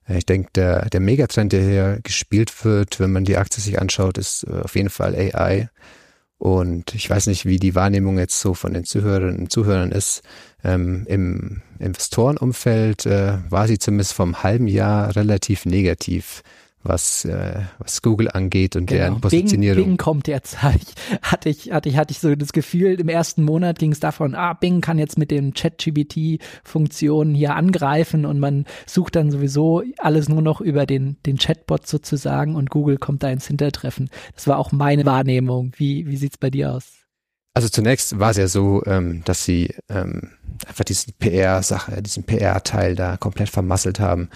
Äh, 0.08 0.18
ich 0.18 0.26
denke, 0.26 0.50
der, 0.54 0.88
der 0.90 1.00
Megatrend, 1.00 1.52
der 1.52 1.62
hier 1.62 1.98
gespielt 2.02 2.64
wird, 2.64 3.00
wenn 3.00 3.12
man 3.12 3.24
die 3.24 3.36
Aktie 3.36 3.62
sich 3.62 3.80
anschaut, 3.80 4.18
ist 4.18 4.46
auf 4.46 4.76
jeden 4.76 4.90
Fall 4.90 5.14
AI. 5.14 5.70
Und 6.36 6.94
ich 6.94 7.08
weiß 7.08 7.28
nicht, 7.28 7.46
wie 7.46 7.58
die 7.58 7.74
Wahrnehmung 7.74 8.18
jetzt 8.18 8.40
so 8.40 8.52
von 8.54 8.74
den 8.74 8.84
Zuhörerinnen 8.84 9.38
und 9.38 9.52
Zuhörern 9.52 9.92
ist. 9.92 10.22
Ähm, 10.62 11.06
Im 11.08 11.62
Investorenumfeld 11.78 13.06
äh, 13.06 13.38
war 13.48 13.66
sie 13.66 13.78
zumindest 13.78 14.12
vom 14.12 14.42
halben 14.42 14.66
Jahr 14.66 15.16
relativ 15.16 15.64
negativ 15.64 16.42
was, 16.84 17.24
äh, 17.24 17.62
was 17.78 18.02
Google 18.02 18.28
angeht 18.30 18.76
und 18.76 18.86
genau. 18.86 19.00
deren 19.00 19.20
Positionierung. 19.20 19.76
Bing, 19.76 19.86
Bing 19.92 19.96
kommt 19.96 20.28
jetzt, 20.28 20.62
hatte 21.22 21.48
ich, 21.48 21.72
hatte 21.72 21.88
ich, 21.88 21.96
hatte 21.96 22.12
ich 22.12 22.18
so 22.20 22.34
das 22.34 22.52
Gefühl, 22.52 23.00
im 23.00 23.08
ersten 23.08 23.42
Monat 23.42 23.78
ging 23.78 23.92
es 23.92 24.00
davon, 24.00 24.34
ah, 24.34 24.52
Bing 24.52 24.80
kann 24.80 24.98
jetzt 24.98 25.18
mit 25.18 25.30
den 25.30 25.54
Chat-GBT-Funktionen 25.54 27.34
hier 27.34 27.56
angreifen 27.56 28.26
und 28.26 28.38
man 28.38 28.66
sucht 28.86 29.16
dann 29.16 29.30
sowieso 29.30 29.82
alles 29.98 30.28
nur 30.28 30.42
noch 30.42 30.60
über 30.60 30.86
den, 30.86 31.16
den 31.26 31.38
Chatbot 31.38 31.86
sozusagen 31.86 32.54
und 32.54 32.70
Google 32.70 32.98
kommt 32.98 33.22
da 33.22 33.30
ins 33.30 33.46
Hintertreffen. 33.46 34.10
Das 34.34 34.46
war 34.46 34.58
auch 34.58 34.70
meine 34.70 35.06
Wahrnehmung. 35.06 35.72
Wie, 35.76 36.06
wie 36.06 36.16
sieht's 36.16 36.38
bei 36.38 36.50
dir 36.50 36.72
aus? 36.72 36.92
Also 37.54 37.68
zunächst 37.68 38.18
war 38.18 38.30
es 38.30 38.36
ja 38.36 38.48
so, 38.48 38.82
ähm, 38.84 39.22
dass 39.24 39.44
sie 39.44 39.74
ähm, 39.88 40.32
einfach 40.66 40.84
diese 40.84 41.12
PR-Sache, 41.12 42.02
diesen 42.02 42.24
PR-Teil 42.24 42.96
da 42.96 43.16
komplett 43.16 43.48
vermasselt 43.48 44.00
haben 44.00 44.28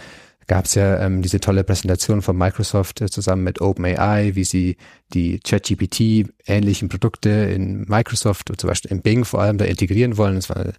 gab 0.49 0.65
es 0.65 0.75
ja 0.75 0.99
ähm, 0.99 1.23
diese 1.23 1.41
tolle 1.41 1.63
Präsentation 1.63 2.23
von 2.23 2.37
Microsoft 2.37 3.01
äh, 3.01 3.09
zusammen 3.09 3.45
mit 3.45 3.61
OpenAI, 3.61 4.35
wie 4.35 4.45
sie 4.45 4.77
die 5.15 5.39
ChatGPT 5.39 6.31
ähnlichen 6.47 6.89
Produkte 6.89 7.29
in 7.29 7.85
Microsoft, 7.87 8.51
zum 8.57 8.69
Beispiel 8.69 8.91
in 8.91 9.03
Bing 9.03 9.25
vor 9.25 9.43
allem, 9.43 9.59
da 9.59 9.67
integrieren 9.67 10.17
wollen. 10.17 10.37
Das 10.37 10.49
war 10.49 10.73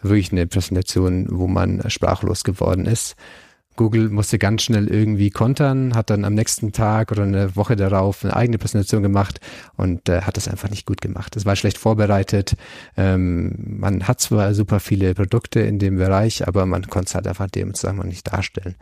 wirklich 0.00 0.32
eine 0.32 0.46
Präsentation, 0.46 1.26
wo 1.30 1.46
man 1.46 1.82
sprachlos 1.90 2.44
geworden 2.44 2.86
ist. 2.86 3.16
Google 3.80 4.10
musste 4.10 4.38
ganz 4.38 4.64
schnell 4.64 4.88
irgendwie 4.88 5.30
kontern, 5.30 5.94
hat 5.94 6.10
dann 6.10 6.26
am 6.26 6.34
nächsten 6.34 6.70
Tag 6.70 7.12
oder 7.12 7.22
eine 7.22 7.56
Woche 7.56 7.76
darauf 7.76 8.22
eine 8.22 8.36
eigene 8.36 8.58
Präsentation 8.58 9.02
gemacht 9.02 9.40
und 9.74 10.06
äh, 10.10 10.20
hat 10.20 10.36
das 10.36 10.48
einfach 10.48 10.68
nicht 10.68 10.84
gut 10.84 11.00
gemacht. 11.00 11.34
Es 11.34 11.46
war 11.46 11.56
schlecht 11.56 11.78
vorbereitet. 11.78 12.56
Ähm, 12.98 13.78
man 13.78 14.06
hat 14.06 14.20
zwar 14.20 14.52
super 14.52 14.80
viele 14.80 15.14
Produkte 15.14 15.60
in 15.60 15.78
dem 15.78 15.96
Bereich, 15.96 16.46
aber 16.46 16.66
man 16.66 16.88
konnte 16.88 17.08
es 17.08 17.14
halt 17.14 17.26
einfach 17.26 17.48
dem 17.48 17.72
Zusammenhang 17.72 18.08
nicht 18.08 18.30
darstellen. 18.30 18.74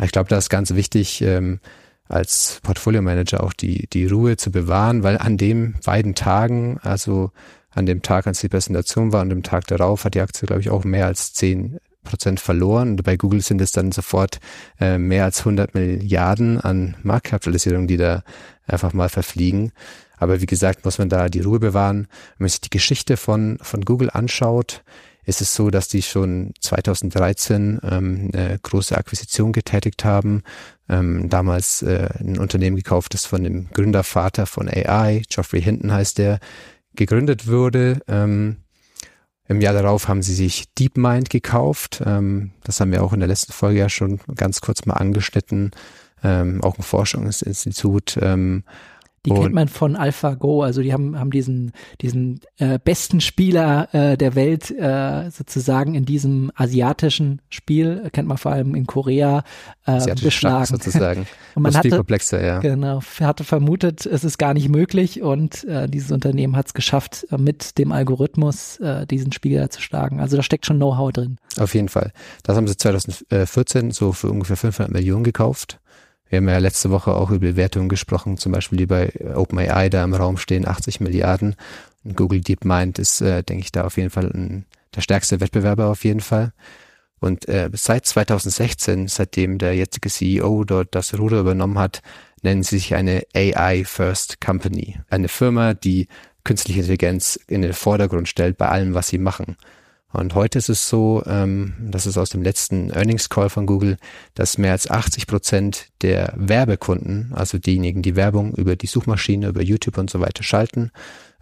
Ich 0.00 0.12
glaube, 0.12 0.28
da 0.28 0.38
ist 0.38 0.50
ganz 0.50 0.72
wichtig, 0.76 1.20
ähm, 1.22 1.58
als 2.06 2.60
Portfolio-Manager 2.62 3.42
auch 3.42 3.54
die, 3.54 3.88
die 3.92 4.06
Ruhe 4.06 4.36
zu 4.36 4.52
bewahren, 4.52 5.02
weil 5.02 5.18
an 5.18 5.36
den 5.36 5.74
beiden 5.84 6.14
Tagen, 6.14 6.78
also 6.80 7.32
an 7.72 7.86
dem 7.86 8.02
Tag, 8.02 8.28
als 8.28 8.38
die 8.38 8.48
Präsentation 8.48 9.12
war 9.12 9.22
und 9.22 9.30
dem 9.30 9.42
Tag 9.42 9.66
darauf, 9.66 10.04
hat 10.04 10.14
die 10.14 10.20
Aktie, 10.20 10.46
glaube 10.46 10.60
ich, 10.60 10.70
auch 10.70 10.84
mehr 10.84 11.06
als 11.06 11.32
zehn 11.32 11.80
Prozent 12.04 12.40
verloren. 12.40 12.90
Und 12.90 13.02
bei 13.02 13.16
Google 13.16 13.40
sind 13.40 13.60
es 13.60 13.72
dann 13.72 13.92
sofort 13.92 14.38
äh, 14.80 14.98
mehr 14.98 15.24
als 15.24 15.40
100 15.40 15.74
Milliarden 15.74 16.60
an 16.60 16.96
Marktkapitalisierung, 17.02 17.86
die 17.86 17.96
da 17.96 18.22
einfach 18.66 18.92
mal 18.92 19.08
verfliegen. 19.08 19.72
Aber 20.16 20.40
wie 20.40 20.46
gesagt, 20.46 20.84
muss 20.84 20.98
man 20.98 21.08
da 21.08 21.28
die 21.28 21.40
Ruhe 21.40 21.58
bewahren. 21.58 22.06
Wenn 22.38 22.44
man 22.44 22.48
sich 22.48 22.60
die 22.60 22.70
Geschichte 22.70 23.16
von, 23.16 23.58
von 23.60 23.84
Google 23.84 24.10
anschaut, 24.10 24.84
ist 25.26 25.40
es 25.40 25.54
so, 25.54 25.70
dass 25.70 25.88
die 25.88 26.02
schon 26.02 26.52
2013 26.60 27.80
ähm, 27.82 28.30
eine 28.32 28.58
große 28.62 28.96
Akquisition 28.96 29.52
getätigt 29.52 30.04
haben. 30.04 30.42
Ähm, 30.88 31.28
damals 31.30 31.82
äh, 31.82 32.08
ein 32.20 32.38
Unternehmen 32.38 32.76
gekauft, 32.76 33.14
das 33.14 33.24
von 33.24 33.42
dem 33.42 33.70
Gründervater 33.70 34.46
von 34.46 34.68
AI, 34.68 35.22
Geoffrey 35.28 35.62
Hinton 35.62 35.92
heißt 35.92 36.18
der, 36.18 36.40
gegründet 36.94 37.46
wurde. 37.46 38.00
Ähm, 38.06 38.56
Im 39.46 39.60
Jahr 39.60 39.74
darauf 39.74 40.08
haben 40.08 40.22
sie 40.22 40.34
sich 40.34 40.72
DeepMind 40.74 41.28
gekauft. 41.28 42.02
Ähm, 42.04 42.52
das 42.62 42.80
haben 42.80 42.92
wir 42.92 43.02
auch 43.02 43.12
in 43.12 43.20
der 43.20 43.28
letzten 43.28 43.52
Folge 43.52 43.80
ja 43.80 43.88
schon 43.88 44.20
ganz 44.36 44.60
kurz 44.60 44.86
mal 44.86 44.94
angeschnitten. 44.94 45.72
Ähm, 46.22 46.62
auch 46.64 46.78
ein 46.78 46.82
Forschungsinstitut. 46.82 48.18
Ähm, 48.22 48.64
die 49.24 49.30
und 49.30 49.40
kennt 49.40 49.54
man 49.54 49.68
von 49.68 49.96
AlphaGo, 49.96 50.62
also 50.62 50.82
die 50.82 50.92
haben, 50.92 51.18
haben 51.18 51.30
diesen, 51.30 51.72
diesen 52.00 52.40
äh, 52.58 52.78
besten 52.78 53.20
Spieler 53.20 53.88
äh, 53.94 54.16
der 54.16 54.34
Welt 54.34 54.70
äh, 54.70 55.30
sozusagen 55.30 55.94
in 55.94 56.04
diesem 56.04 56.50
asiatischen 56.54 57.40
Spiel, 57.48 58.10
kennt 58.12 58.28
man 58.28 58.36
vor 58.36 58.52
allem 58.52 58.74
in 58.74 58.86
Korea, 58.86 59.44
äh, 59.86 60.14
beschlagen. 60.14 60.66
sozusagen. 60.66 61.26
und 61.54 61.62
man 61.62 61.74
hatte, 61.74 61.90
komplexer, 61.90 62.44
ja. 62.44 62.58
Genau, 62.58 63.00
hatte 63.20 63.44
vermutet, 63.44 64.04
es 64.04 64.24
ist 64.24 64.38
gar 64.38 64.52
nicht 64.52 64.68
möglich 64.68 65.22
und 65.22 65.64
äh, 65.64 65.88
dieses 65.88 66.10
Unternehmen 66.10 66.56
hat 66.56 66.66
es 66.66 66.74
geschafft, 66.74 67.26
äh, 67.30 67.38
mit 67.38 67.78
dem 67.78 67.92
Algorithmus 67.92 68.78
äh, 68.80 69.06
diesen 69.06 69.32
Spieler 69.32 69.70
zu 69.70 69.80
schlagen. 69.80 70.20
Also 70.20 70.36
da 70.36 70.42
steckt 70.42 70.66
schon 70.66 70.76
Know-how 70.76 71.12
drin. 71.12 71.38
Auf 71.58 71.74
jeden 71.74 71.88
Fall. 71.88 72.12
Das 72.42 72.56
haben 72.56 72.68
sie 72.68 72.76
2014 72.76 73.90
so 73.90 74.12
für 74.12 74.30
ungefähr 74.30 74.56
500 74.56 74.92
Millionen 74.92 75.24
gekauft 75.24 75.80
Wir 76.34 76.38
haben 76.38 76.48
ja 76.48 76.58
letzte 76.58 76.90
Woche 76.90 77.14
auch 77.14 77.30
über 77.30 77.46
Bewertungen 77.46 77.88
gesprochen, 77.88 78.38
zum 78.38 78.50
Beispiel 78.50 78.76
die 78.76 78.86
bei 78.86 79.12
OpenAI 79.36 79.88
da 79.88 80.02
im 80.02 80.14
Raum 80.14 80.36
stehen, 80.36 80.66
80 80.66 80.98
Milliarden. 80.98 81.54
Und 82.02 82.16
Google 82.16 82.40
DeepMind 82.40 82.98
ist, 82.98 83.20
äh, 83.20 83.44
denke 83.44 83.62
ich, 83.62 83.70
da 83.70 83.84
auf 83.84 83.96
jeden 83.98 84.10
Fall 84.10 84.32
ein, 84.34 84.66
der 84.96 85.00
stärkste 85.00 85.38
Wettbewerber 85.38 85.86
auf 85.86 86.02
jeden 86.02 86.18
Fall. 86.18 86.52
Und 87.20 87.48
äh, 87.48 87.70
seit 87.74 88.06
2016, 88.06 89.06
seitdem 89.06 89.58
der 89.58 89.76
jetzige 89.76 90.08
CEO 90.08 90.64
dort 90.64 90.96
das 90.96 91.16
Ruder 91.16 91.38
übernommen 91.38 91.78
hat, 91.78 92.02
nennen 92.42 92.64
sie 92.64 92.78
sich 92.78 92.96
eine 92.96 93.22
AI 93.32 93.84
First 93.84 94.40
Company. 94.40 94.98
Eine 95.08 95.28
Firma, 95.28 95.72
die 95.72 96.08
künstliche 96.42 96.80
Intelligenz 96.80 97.38
in 97.46 97.62
den 97.62 97.74
Vordergrund 97.74 98.28
stellt 98.28 98.58
bei 98.58 98.68
allem, 98.68 98.94
was 98.94 99.06
sie 99.06 99.18
machen. 99.18 99.56
Und 100.14 100.34
heute 100.36 100.58
ist 100.58 100.68
es 100.68 100.88
so, 100.88 101.22
ähm, 101.26 101.74
das 101.80 102.06
ist 102.06 102.16
aus 102.16 102.30
dem 102.30 102.42
letzten 102.42 102.90
Earnings 102.90 103.28
Call 103.28 103.50
von 103.50 103.66
Google, 103.66 103.96
dass 104.34 104.58
mehr 104.58 104.72
als 104.72 104.88
80 104.88 105.26
Prozent 105.26 105.88
der 106.02 106.32
Werbekunden, 106.36 107.32
also 107.34 107.58
diejenigen, 107.58 108.02
die 108.02 108.14
Werbung 108.14 108.54
über 108.54 108.76
die 108.76 108.86
Suchmaschine, 108.86 109.48
über 109.48 109.62
YouTube 109.62 109.98
und 109.98 110.10
so 110.10 110.20
weiter 110.20 110.44
schalten, 110.44 110.92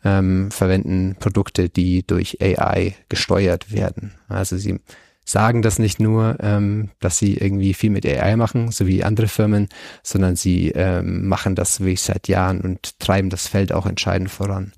ähm, 0.05 0.50
verwenden 0.50 1.17
Produkte, 1.19 1.69
die 1.69 2.07
durch 2.07 2.38
AI 2.41 2.95
gesteuert 3.11 3.73
werden. 3.73 4.14
Also 4.29 4.57
sie 4.57 4.81
sagen 5.25 5.61
das 5.61 5.79
nicht 5.79 6.00
nur, 6.00 6.38
ähm, 6.41 6.91
dass 6.99 7.19
sie 7.19 7.37
irgendwie 7.37 7.75
viel 7.75 7.91
mit 7.91 8.07
AI 8.07 8.37
machen, 8.37 8.73
so 8.73 8.87
wie 8.87 9.05
andere 9.05 9.29
Firmen, 9.29 9.69
sondern 10.02 10.35
sie 10.35 10.71
ähm, 10.71 11.29
machen 11.29 11.55
das 11.55 11.81
wirklich 11.81 12.00
seit 12.02 12.26
Jahren 12.26 12.62
und 12.62 12.99
treiben 12.99 13.29
das 13.29 13.47
Feld 13.47 13.73
auch 13.73 13.87
entscheidend 13.87 14.31
voran. 14.31 14.73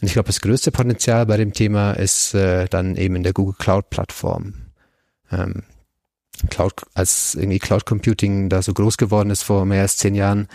Und 0.00 0.06
ich 0.08 0.12
glaube, 0.12 0.26
das 0.26 0.40
größte 0.40 0.72
Potenzial 0.72 1.26
bei 1.26 1.36
dem 1.36 1.52
Thema 1.52 1.92
ist 1.92 2.34
äh, 2.34 2.66
dann 2.66 2.96
eben 2.96 3.16
in 3.16 3.22
der 3.22 3.32
Google 3.32 3.54
Cloud 3.58 3.90
Plattform. 3.90 4.54
Ähm, 5.30 5.62
Cloud, 6.50 6.74
als 6.94 7.34
irgendwie 7.34 7.58
Cloud 7.58 7.86
Computing 7.86 8.48
da 8.48 8.60
so 8.60 8.74
groß 8.74 8.96
geworden 8.96 9.30
ist 9.30 9.44
vor 9.44 9.64
mehr 9.64 9.82
als 9.82 9.96
zehn 9.96 10.14
Jahren, 10.14 10.48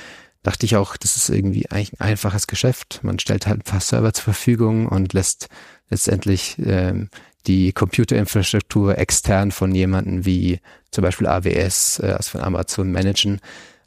dachte 0.44 0.66
ich 0.66 0.76
auch, 0.76 0.98
das 0.98 1.16
ist 1.16 1.30
irgendwie 1.30 1.70
eigentlich 1.70 2.00
ein 2.00 2.08
einfaches 2.08 2.48
Geschäft. 2.48 3.00
Man 3.04 3.20
stellt 3.20 3.48
halt 3.48 3.60
ein 3.60 3.72
paar 3.72 3.82
Server 3.82 4.14
zur 4.14 4.26
Verfügung 4.26 4.88
und 4.88 5.14
lässt 5.14 5.48
letztendlich 5.90 6.58
ähm, 6.60 7.10
die 7.48 7.72
Computerinfrastruktur 7.72 8.98
extern 8.98 9.52
von 9.52 9.74
jemanden 9.74 10.26
wie 10.26 10.60
zum 10.92 11.04
Beispiel 11.04 11.28
AWS, 11.28 12.00
äh, 12.00 12.14
also 12.18 12.32
von 12.32 12.42
Amazon 12.42 12.92
managen. 12.92 13.40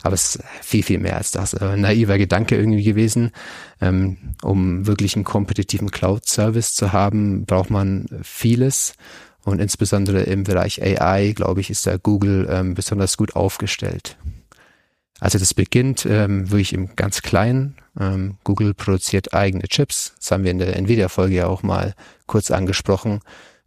Aber 0.03 0.15
es 0.15 0.37
ist 0.37 0.45
viel, 0.63 0.83
viel 0.83 0.99
mehr 0.99 1.17
als 1.17 1.31
das. 1.31 1.55
Ein 1.55 1.81
naiver 1.83 2.19
Gedanke 2.19 2.57
irgendwie 2.57 2.83
gewesen. 2.83 3.31
Ähm, 3.81 4.35
um 4.43 4.87
wirklich 4.87 5.15
einen 5.15 5.25
kompetitiven 5.25 5.91
Cloud-Service 5.91 6.75
zu 6.75 6.93
haben, 6.93 7.45
braucht 7.45 7.71
man 7.71 8.07
vieles. 8.23 8.95
Und 9.45 9.61
insbesondere 9.61 10.23
im 10.23 10.45
Bereich 10.45 10.83
AI, 10.83 11.33
glaube 11.33 11.61
ich, 11.61 11.71
ist 11.71 11.87
da 11.87 11.97
Google 11.97 12.49
ähm, 12.51 12.75
besonders 12.75 13.17
gut 13.17 13.35
aufgestellt. 13.35 14.17
Also 15.19 15.39
das 15.39 15.55
beginnt 15.55 16.05
ähm, 16.05 16.51
wirklich 16.51 16.73
im 16.73 16.97
ganz 16.97 17.23
Kleinen. 17.23 17.77
Ähm, 17.99 18.39
Google 18.43 18.75
produziert 18.75 19.35
eigene 19.35 19.65
Chips. 19.69 20.15
Das 20.19 20.33
haben 20.33 20.45
wir 20.45 20.51
in 20.51 20.59
der 20.59 20.77
Nvidia-Folge 20.77 21.35
ja 21.37 21.47
auch 21.47 21.63
mal 21.63 21.95
kurz 22.27 22.51
angesprochen. 22.51 23.21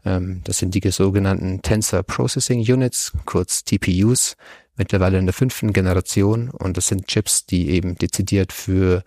Ähm, 0.04 0.42
das 0.44 0.58
sind 0.58 0.76
die 0.76 0.92
sogenannten 0.92 1.62
Tensor 1.62 2.04
Processing 2.04 2.60
Units, 2.60 3.14
kurz 3.26 3.64
TPUs, 3.64 4.36
mittlerweile 4.78 5.18
in 5.18 5.26
der 5.26 5.34
fünften 5.34 5.74
Generation. 5.74 6.50
Und 6.50 6.78
das 6.78 6.88
sind 6.88 7.08
Chips, 7.08 7.46
die 7.46 7.70
eben 7.70 7.96
dezidiert 7.96 8.54
für 8.54 9.04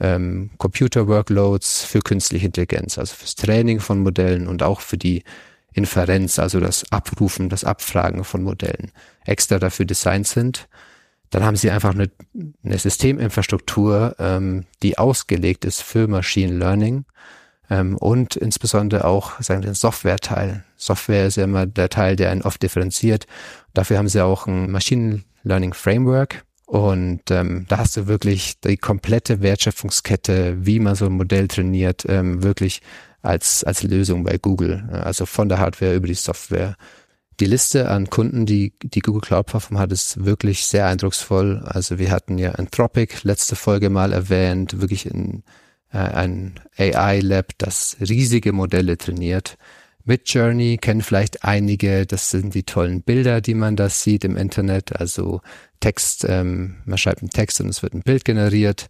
ähm, 0.00 0.50
Computer-Workloads, 0.58 1.84
für 1.84 2.00
künstliche 2.00 2.46
Intelligenz, 2.46 2.98
also 2.98 3.14
fürs 3.14 3.34
Training 3.34 3.80
von 3.80 4.00
Modellen 4.00 4.46
und 4.46 4.62
auch 4.62 4.80
für 4.80 4.98
die 4.98 5.24
Inferenz, 5.72 6.38
also 6.38 6.60
das 6.60 6.90
Abrufen, 6.90 7.48
das 7.48 7.64
Abfragen 7.64 8.24
von 8.24 8.42
Modellen, 8.42 8.92
extra 9.24 9.58
dafür 9.58 9.84
designt 9.84 10.26
sind 10.26 10.68
dann 11.30 11.44
haben 11.44 11.56
sie 11.56 11.70
einfach 11.70 11.94
eine, 11.94 12.10
eine 12.64 12.78
Systeminfrastruktur, 12.78 14.16
ähm, 14.18 14.64
die 14.82 14.98
ausgelegt 14.98 15.64
ist 15.64 15.82
für 15.82 16.08
Machine 16.08 16.56
Learning 16.56 17.04
ähm, 17.70 17.96
und 17.96 18.36
insbesondere 18.36 19.04
auch 19.04 19.40
sagen 19.40 19.62
wir, 19.62 19.70
den 19.70 19.74
Software-Teil. 19.74 20.64
Software 20.76 21.26
ist 21.26 21.36
ja 21.36 21.44
immer 21.44 21.66
der 21.66 21.88
Teil, 21.88 22.16
der 22.16 22.30
einen 22.30 22.42
oft 22.42 22.62
differenziert. 22.62 23.26
Dafür 23.74 23.98
haben 23.98 24.08
sie 24.08 24.24
auch 24.24 24.46
ein 24.46 24.70
Machine 24.70 25.22
Learning 25.42 25.74
Framework. 25.74 26.44
Und 26.66 27.30
ähm, 27.30 27.66
da 27.68 27.78
hast 27.78 27.96
du 27.96 28.08
wirklich 28.08 28.60
die 28.60 28.76
komplette 28.76 29.40
Wertschöpfungskette, 29.40 30.66
wie 30.66 30.80
man 30.80 30.96
so 30.96 31.06
ein 31.06 31.12
Modell 31.12 31.46
trainiert, 31.46 32.04
ähm, 32.08 32.42
wirklich 32.42 32.82
als, 33.22 33.62
als 33.62 33.84
Lösung 33.84 34.24
bei 34.24 34.36
Google. 34.36 34.88
Also 34.90 35.26
von 35.26 35.48
der 35.48 35.58
Hardware 35.58 35.94
über 35.94 36.08
die 36.08 36.14
Software 36.14 36.76
die 37.38 37.46
Liste 37.46 37.90
an 37.90 38.08
Kunden, 38.08 38.46
die 38.46 38.72
die 38.82 39.00
Google 39.00 39.20
Cloud 39.20 39.46
Plattform 39.46 39.78
hat, 39.78 39.92
ist 39.92 40.24
wirklich 40.24 40.66
sehr 40.66 40.86
eindrucksvoll. 40.86 41.62
Also 41.66 41.98
wir 41.98 42.10
hatten 42.10 42.38
ja 42.38 42.52
Anthropic 42.52 43.18
letzte 43.22 43.56
Folge 43.56 43.90
mal 43.90 44.12
erwähnt, 44.12 44.80
wirklich 44.80 45.06
in, 45.06 45.38
äh, 45.38 45.42
ein 45.90 46.60
AI 46.76 47.20
Lab, 47.20 47.52
das 47.58 47.96
riesige 48.00 48.52
Modelle 48.52 48.98
trainiert. 48.98 49.56
Mit 50.04 50.28
Journey 50.28 50.78
kennen 50.78 51.02
vielleicht 51.02 51.44
einige, 51.44 52.06
das 52.06 52.30
sind 52.30 52.54
die 52.54 52.62
tollen 52.62 53.02
Bilder, 53.02 53.40
die 53.40 53.54
man 53.54 53.74
da 53.74 53.88
sieht 53.88 54.24
im 54.24 54.36
Internet, 54.36 54.94
also 54.94 55.40
Text, 55.80 56.24
ähm, 56.28 56.76
man 56.84 56.96
schreibt 56.98 57.22
einen 57.22 57.30
Text 57.30 57.60
und 57.60 57.68
es 57.68 57.82
wird 57.82 57.94
ein 57.94 58.02
Bild 58.02 58.24
generiert. 58.24 58.88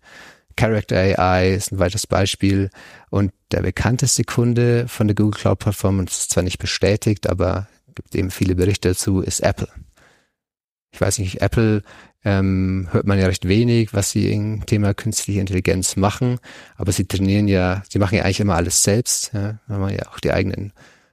Character 0.56 0.96
AI 0.96 1.54
ist 1.54 1.72
ein 1.72 1.78
weiteres 1.78 2.06
Beispiel. 2.06 2.70
Und 3.10 3.32
der 3.50 3.62
bekannteste 3.62 4.24
Kunde 4.24 4.88
von 4.88 5.06
der 5.06 5.14
Google 5.14 5.40
Cloud 5.40 5.58
Plattform, 5.58 5.98
und 5.98 6.10
ist 6.10 6.30
zwar 6.30 6.42
nicht 6.42 6.58
bestätigt, 6.58 7.28
aber 7.28 7.68
gibt 7.94 8.14
eben 8.14 8.30
viele 8.30 8.54
Berichte 8.54 8.88
dazu, 8.88 9.20
ist 9.20 9.40
Apple. 9.40 9.68
Ich 10.96 11.00
weiß 11.02 11.18
nicht, 11.18 11.42
Apple 11.42 11.82
ähm, 12.24 12.88
hört 12.90 13.06
man 13.06 13.18
ja 13.18 13.26
recht 13.26 13.46
wenig, 13.46 13.92
was 13.92 14.12
sie 14.12 14.32
im 14.32 14.64
Thema 14.64 14.94
künstliche 14.94 15.40
Intelligenz 15.40 15.96
machen, 15.96 16.38
aber 16.76 16.90
sie 16.90 17.04
trainieren 17.04 17.48
ja, 17.48 17.82
sie 17.90 17.98
machen 17.98 18.14
ja 18.14 18.22
eigentlich 18.22 18.40
immer 18.40 18.54
alles 18.54 18.82
selbst. 18.82 19.30
Ja, 19.34 19.58
haben 19.68 19.90
ja 19.90 20.08
auch 20.10 20.20
die 20.20 20.32
eigenen 20.32 20.72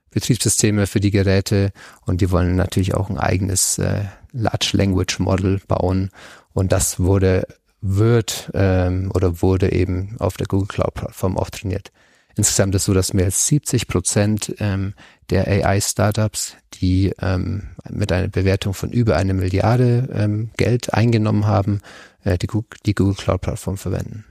Betriebssysteme 0.09 0.87
für 0.87 1.01
die 1.01 1.11
Geräte 1.11 1.73
und 2.05 2.21
die 2.21 2.31
wollen 2.31 2.55
natürlich 2.55 2.95
auch 2.95 3.09
ein 3.09 3.17
eigenes 3.17 3.77
äh, 3.77 4.05
Large 4.31 4.69
Language 4.71 5.19
Model 5.19 5.59
bauen 5.67 6.11
und 6.53 6.71
das 6.71 7.01
wurde 7.01 7.45
wird 7.81 8.49
ähm, 8.53 9.11
oder 9.13 9.41
wurde 9.41 9.73
eben 9.73 10.15
auf 10.19 10.37
der 10.37 10.47
Google 10.47 10.69
Cloud 10.69 10.93
Plattform 10.93 11.37
auch 11.37 11.49
trainiert. 11.49 11.91
Insgesamt 12.37 12.73
ist 12.73 12.85
so, 12.85 12.93
dass 12.93 13.13
mehr 13.13 13.25
als 13.25 13.47
70 13.47 13.87
Prozent 13.89 14.55
ähm, 14.59 14.93
der 15.29 15.45
AI-Startups, 15.45 16.55
die 16.81 17.13
ähm, 17.21 17.69
mit 17.89 18.11
einer 18.11 18.27
Bewertung 18.27 18.73
von 18.73 18.91
über 18.91 19.15
eine 19.15 19.33
Milliarde 19.33 20.09
ähm, 20.13 20.51
Geld 20.57 20.93
eingenommen 20.93 21.45
haben, 21.45 21.81
äh, 22.23 22.37
die, 22.37 22.47
Google, 22.47 22.77
die 22.85 22.95
Google 22.95 23.15
Cloud-Plattform 23.15 23.77
verwenden. 23.77 24.25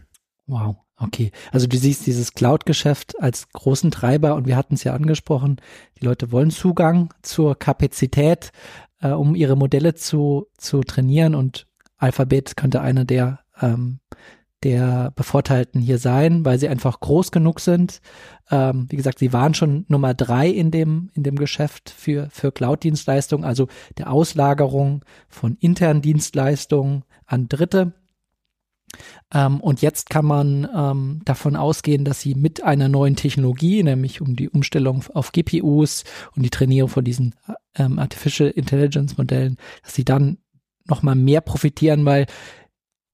Wow. 0.47 0.77
Okay, 0.99 1.33
also 1.51 1.67
du 1.67 1.77
siehst 1.77 2.07
dieses 2.07 2.35
Cloud-Geschäft 2.35 3.21
als 3.21 3.49
großen 3.49 3.91
Treiber 3.91 4.37
und 4.37 4.47
wir 4.47 4.57
hatten 4.57 4.75
es 4.75 4.85
ja 4.85 4.95
angesprochen, 4.95 5.61
die 6.01 6.05
Leute 6.05 6.31
wollen 6.31 6.51
Zugang 6.51 7.13
zur 7.23 7.59
Kapazität, 7.59 8.53
äh, 9.01 9.09
um 9.09 9.35
ihre 9.35 9.57
Modelle 9.57 9.95
zu, 9.95 10.47
zu 10.59 10.83
trainieren 10.83 11.35
und 11.35 11.67
Alphabet 11.97 12.57
könnte 12.57 12.81
einer 12.83 13.05
der 13.05 13.41
ähm, 13.61 13.99
der 14.63 15.13
Bevorteilten 15.17 15.81
hier 15.81 15.99
sein, 15.99 16.45
weil 16.45 16.59
sie 16.59 16.69
einfach 16.69 17.01
groß 17.01 17.33
genug 17.33 17.61
sind. 17.61 18.01
Ähm, 18.51 18.87
wie 18.89 18.97
gesagt, 18.97 19.19
sie 19.19 19.33
waren 19.33 19.55
schon 19.55 19.85
Nummer 19.89 20.15
drei 20.15 20.49
in 20.49 20.71
dem, 20.71 21.11
in 21.15 21.23
dem 21.23 21.37
Geschäft 21.37 21.91
für, 21.91 22.29
für 22.31 22.53
Cloud-Dienstleistungen, 22.53 23.45
also 23.45 23.69
der 23.99 24.11
Auslagerung 24.11 25.05
von 25.29 25.57
internen 25.57 26.03
Dienstleistungen 26.03 27.05
an 27.27 27.49
Dritte. 27.49 27.93
Ähm, 29.33 29.61
und 29.61 29.81
jetzt 29.83 30.11
kann 30.11 30.27
man 30.27 30.69
ähm, 30.75 31.23
davon 31.25 31.57
ausgehen, 31.57 32.05
dass 32.05 32.21
sie 32.21 32.35
mit 32.35 32.63
einer 32.63 32.89
neuen 32.89 33.17
Technologie, 33.17 33.83
nämlich 33.83 34.21
um 34.21 34.37
die 34.37 34.51
Umstellung 34.51 35.05
auf 35.15 35.33
GPUs 35.33 36.05
und 36.37 36.43
die 36.43 36.51
Trainierung 36.51 36.91
von 36.91 37.05
diesen 37.05 37.35
ähm, 37.75 37.99
Artificial 37.99 38.51
Intelligence 38.51 39.17
Modellen, 39.17 39.57
dass 39.83 39.95
sie 39.95 40.05
dann 40.05 40.39
nochmal 40.87 41.15
mehr 41.15 41.41
profitieren, 41.41 42.05
weil 42.05 42.27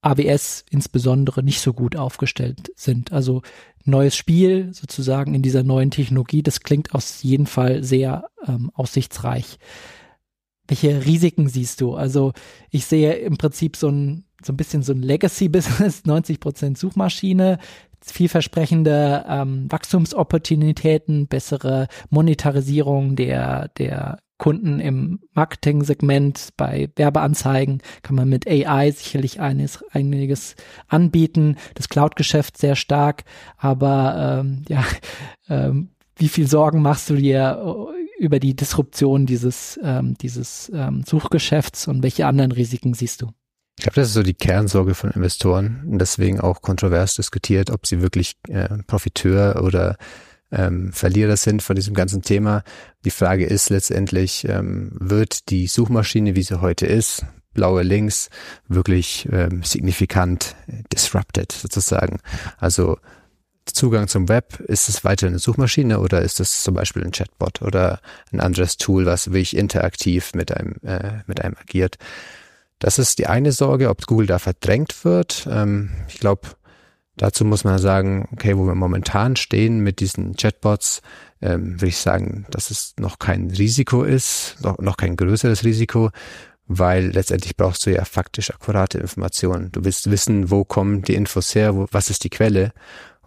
AWS 0.01 0.65
insbesondere 0.71 1.43
nicht 1.43 1.61
so 1.61 1.73
gut 1.73 1.97
aufgestellt 1.97 2.73
sind. 2.77 3.13
Also 3.13 3.43
neues 3.85 4.17
Spiel 4.17 4.73
sozusagen 4.73 5.35
in 5.35 5.43
dieser 5.43 5.63
neuen 5.63 5.91
Technologie, 5.91 6.43
das 6.43 6.61
klingt 6.61 6.95
auf 6.95 7.23
jeden 7.23 7.47
Fall 7.47 7.83
sehr 7.83 8.31
ähm, 8.47 8.71
aussichtsreich. 8.75 9.59
Welche 10.69 11.05
Risiken 11.05 11.49
siehst 11.49 11.81
du? 11.81 11.95
Also 11.95 12.33
ich 12.71 12.85
sehe 12.85 13.15
im 13.15 13.39
Prinzip 13.39 13.77
so 13.77 13.89
ein, 13.89 14.25
so 14.43 14.53
ein 14.53 14.57
bisschen 14.57 14.83
so 14.83 14.93
ein 14.93 15.03
Legacy-Business, 15.03 16.05
90 16.07 16.41
Prozent 16.41 16.79
Suchmaschine, 16.79 17.59
vielversprechende 18.01 19.25
ähm, 19.29 19.67
Wachstumsopportunitäten, 19.71 21.27
bessere 21.27 21.89
Monetarisierung 22.11 23.17
der, 23.17 23.69
der 23.79 24.19
Kunden 24.39 24.79
im 24.79 25.19
Marketing-Segment, 25.35 26.51
bei 26.57 26.91
Werbeanzeigen 26.95 27.83
kann 28.03 28.15
man 28.15 28.29
mit 28.29 28.47
AI 28.47 28.93
sicherlich 28.93 29.41
eines, 29.41 29.85
einiges 29.91 30.55
anbieten. 30.87 31.57
Das 31.75 31.89
Cloud-Geschäft 31.89 32.57
sehr 32.57 32.77
stark, 32.77 33.25
aber 33.57 34.41
ähm, 34.41 34.63
ja, 34.69 34.85
ähm, 35.49 35.91
wie 36.17 36.29
viel 36.29 36.47
Sorgen 36.47 36.83
machst 36.83 37.11
du 37.11 37.17
dir 37.17 37.61
äh, 37.61 38.23
über 38.23 38.39
die 38.39 38.55
Disruption 38.55 39.27
dieses, 39.27 39.79
ähm, 39.83 40.15
dieses 40.15 40.71
ähm, 40.73 41.03
Suchgeschäfts 41.05 41.89
und 41.89 42.03
welche 42.03 42.27
anderen 42.27 42.53
Risiken 42.53 42.95
siehst 42.95 43.23
du? 43.23 43.33
Ich 43.79 43.85
glaube, 43.85 43.95
das 43.95 44.09
ist 44.09 44.15
so 44.15 44.25
die 44.25 44.35
Kernsorge 44.35 44.95
von 44.97 45.13
Investoren 45.13 45.85
und 45.89 46.01
deswegen 46.01 46.41
auch 46.41 46.63
kontrovers 46.63 47.15
diskutiert, 47.15 47.71
ob 47.71 47.87
sie 47.87 48.03
wirklich 48.03 48.37
äh, 48.49 48.69
Profiteur 48.89 49.63
oder 49.63 49.97
ähm, 50.51 50.93
Verlierer 50.93 51.37
sind 51.37 51.63
von 51.63 51.77
diesem 51.77 51.95
ganzen 51.95 52.23
Thema. 52.23 52.65
Die 53.05 53.13
Frage 53.13 53.47
ist 53.47 53.71
letztendlich, 53.71 54.45
ähm, 54.49 54.91
wird 54.99 55.49
die 55.51 55.69
Suchmaschine, 55.69 56.35
wie 56.35 56.43
sie 56.43 56.61
heute 56.61 56.87
ist, 56.87 57.25
blaue 57.55 57.85
Links, 57.85 58.31
wirklich 58.67 59.29
ähm, 59.31 59.63
signifikant 59.63 60.57
disrupted 60.93 61.53
sozusagen? 61.53 62.19
Also 62.57 62.99
Zugang 63.65 64.09
zum 64.09 64.29
Web, 64.29 64.59
ist 64.61 64.89
es 64.89 65.05
weiter 65.05 65.29
eine 65.29 65.39
Suchmaschine 65.39 66.01
oder 66.01 66.23
ist 66.23 66.41
es 66.41 66.65
zum 66.65 66.75
Beispiel 66.75 67.05
ein 67.05 67.13
Chatbot 67.13 67.63
oder 67.63 68.01
ein 68.33 68.41
anderes 68.41 68.77
Tool, 68.77 69.07
was 69.07 69.29
wirklich 69.29 69.57
interaktiv 69.57 70.35
mit 70.35 70.57
einem, 70.57 70.75
äh, 70.83 71.21
mit 71.27 71.45
einem 71.45 71.55
agiert? 71.61 71.97
Das 72.79 72.99
ist 72.99 73.19
die 73.19 73.27
eine 73.27 73.53
Sorge, 73.53 73.91
ob 73.91 74.07
Google 74.07 74.27
da 74.27 74.39
verdrängt 74.39 75.05
wird. 75.05 75.49
Ähm, 75.51 75.91
ich 76.09 76.21
glaube, 76.21 76.49
dazu 77.17 77.45
muss 77.45 77.65
man 77.65 77.79
sagen, 77.79 78.29
okay, 78.33 78.57
wo 78.57 78.65
wir 78.65 78.75
momentan 78.75 79.37
stehen 79.37 79.81
mit 79.81 80.01
diesen 80.01 80.37
Chatbots, 80.37 81.03
ähm, 81.41 81.75
würde 81.81 81.89
ich 81.89 81.99
sagen, 81.99 82.47
dass 82.51 82.71
es 82.71 82.95
noch 82.99 83.19
kein 83.19 83.51
Risiko 83.51 84.03
ist, 84.03 84.57
noch, 84.63 84.79
noch 84.79 84.97
kein 84.97 85.17
größeres 85.17 85.65
Risiko, 85.65 86.11
weil 86.67 87.11
letztendlich 87.11 87.57
brauchst 87.57 87.87
du 87.87 87.91
ja 87.91 88.05
faktisch 88.05 88.51
akkurate 88.51 88.99
Informationen. 88.99 89.73
Du 89.73 89.85
willst 89.85 90.11
wissen, 90.11 90.51
wo 90.51 90.65
kommen 90.65 91.03
die 91.03 91.15
Infos 91.15 91.55
her, 91.55 91.75
wo, 91.75 91.87
was 91.91 92.11
ist 92.11 92.25
die 92.25 92.31
Quelle 92.31 92.73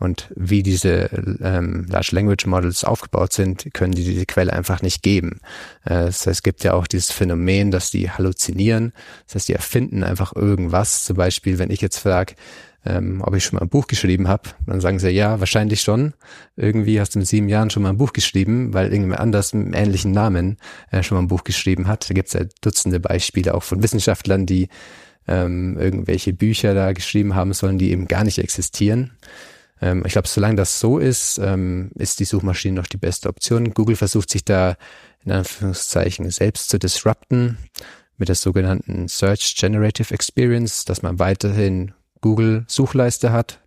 und 0.02 0.32
wie 0.36 0.64
diese 0.64 1.10
ähm, 1.44 1.86
Large 1.88 2.10
Language 2.14 2.48
Models 2.48 2.84
aufgebaut 2.84 3.34
sind, 3.34 3.70
können 3.74 3.94
die 3.94 4.04
diese 4.04 4.26
Quelle 4.26 4.52
einfach 4.52 4.82
nicht 4.82 5.04
geben. 5.04 5.40
Äh, 5.86 6.06
das 6.06 6.26
heißt, 6.26 6.28
es 6.28 6.44
gibt 6.44 6.64
ja 6.64 6.74
auch 6.74 6.88
dieses 6.88 7.12
Phänomen, 7.12 7.70
dass 7.70 7.92
die 7.92 8.10
halluzinieren. 8.10 8.94
Das 9.28 9.36
heißt, 9.36 9.50
die 9.50 9.54
erfinden 9.54 10.04
einfach 10.04 10.36
irgendwas. 10.36 11.04
Zum 11.04 11.18
Beispiel, 11.18 11.60
wenn 11.60 11.70
ich 11.70 11.82
jetzt 11.82 12.00
frage, 12.00 12.34
ähm, 12.84 13.22
ob 13.24 13.36
ich 13.36 13.44
schon 13.44 13.58
mal 13.58 13.62
ein 13.62 13.70
Buch 13.70 13.86
geschrieben 13.86 14.28
habe, 14.28 14.50
dann 14.66 14.82
sagen 14.82 14.98
sie 14.98 15.10
ja, 15.10 15.40
wahrscheinlich 15.40 15.82
schon. 15.82 16.14
Irgendwie 16.56 17.00
hast 17.00 17.14
du 17.14 17.20
in 17.20 17.26
sieben 17.26 17.48
Jahren 17.48 17.70
schon 17.70 17.84
mal 17.84 17.90
ein 17.90 17.98
Buch 17.98 18.12
geschrieben, 18.12 18.74
weil 18.74 18.92
irgendwer 18.92 19.20
anders 19.20 19.54
mit 19.54 19.68
einem 19.68 19.74
ähnlichen 19.76 20.12
Namen 20.12 20.58
äh, 20.90 21.04
schon 21.04 21.16
mal 21.18 21.22
ein 21.22 21.28
Buch 21.28 21.44
geschrieben 21.44 21.88
hat. 21.88 22.10
Da 22.10 22.16
gibt 22.16 22.30
es 22.30 22.34
ja 22.34 22.42
Dutzende 22.62 23.00
Beispiele 23.00 23.54
auch 23.54 23.62
von 23.62 23.84
Wissenschaftlern, 23.84 24.48
die 24.48 24.68
ähm, 25.28 25.78
irgendwelche 25.78 26.34
Bücher 26.34 26.74
da 26.74 26.94
geschrieben 26.94 27.36
haben 27.36 27.54
sollen, 27.54 27.78
die 27.78 27.92
eben 27.92 28.08
gar 28.08 28.24
nicht 28.24 28.40
existieren. 28.40 29.12
Ähm, 29.82 30.04
ich 30.06 30.14
glaube, 30.14 30.28
solange 30.28 30.56
das 30.56 30.80
so 30.80 31.00
ist, 31.00 31.40
ähm, 31.40 31.92
ist 31.96 32.20
die 32.20 32.26
Suchmaschine 32.26 32.76
noch 32.76 32.88
die 32.88 32.98
beste 32.98 33.30
Option. 33.30 33.74
Google 33.74 33.96
versucht 33.96 34.30
sich 34.30 34.46
da 34.46 34.78
in 35.26 35.32
Anführungszeichen 35.32 36.30
selbst 36.30 36.70
zu 36.70 36.80
disrupten 36.80 37.58
mit 38.18 38.30
der 38.30 38.36
sogenannten 38.36 39.08
Search 39.08 39.56
Generative 39.58 40.14
Experience, 40.14 40.86
dass 40.86 41.02
man 41.02 41.20
weiterhin 41.20 41.94
Google 42.22 42.66
Suchleiste 42.68 43.32
hat, 43.32 43.60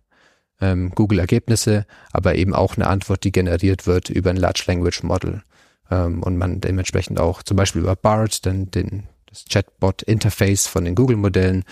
ähm, 0.61 0.91
Google 0.95 1.19
Ergebnisse, 1.19 1.85
aber 2.13 2.35
eben 2.35 2.53
auch 2.53 2.77
eine 2.77 2.87
Antwort, 2.87 3.25
die 3.25 3.33
generiert 3.33 3.85
wird 3.85 4.09
über 4.09 4.29
ein 4.29 4.37
Large 4.37 4.63
Language 4.67 5.03
Model. 5.03 5.43
Ähm, 5.91 6.23
und 6.23 6.37
man 6.37 6.61
dementsprechend 6.61 7.19
auch 7.19 7.43
zum 7.43 7.57
Beispiel 7.57 7.81
über 7.81 7.95
BART, 7.95 8.45
dann 8.45 8.71
den, 8.71 9.07
das 9.35 9.45
Chatbot-Interface 9.45 10.67
von 10.67 10.85
den 10.85 10.95
Google-Modellen 10.95 11.63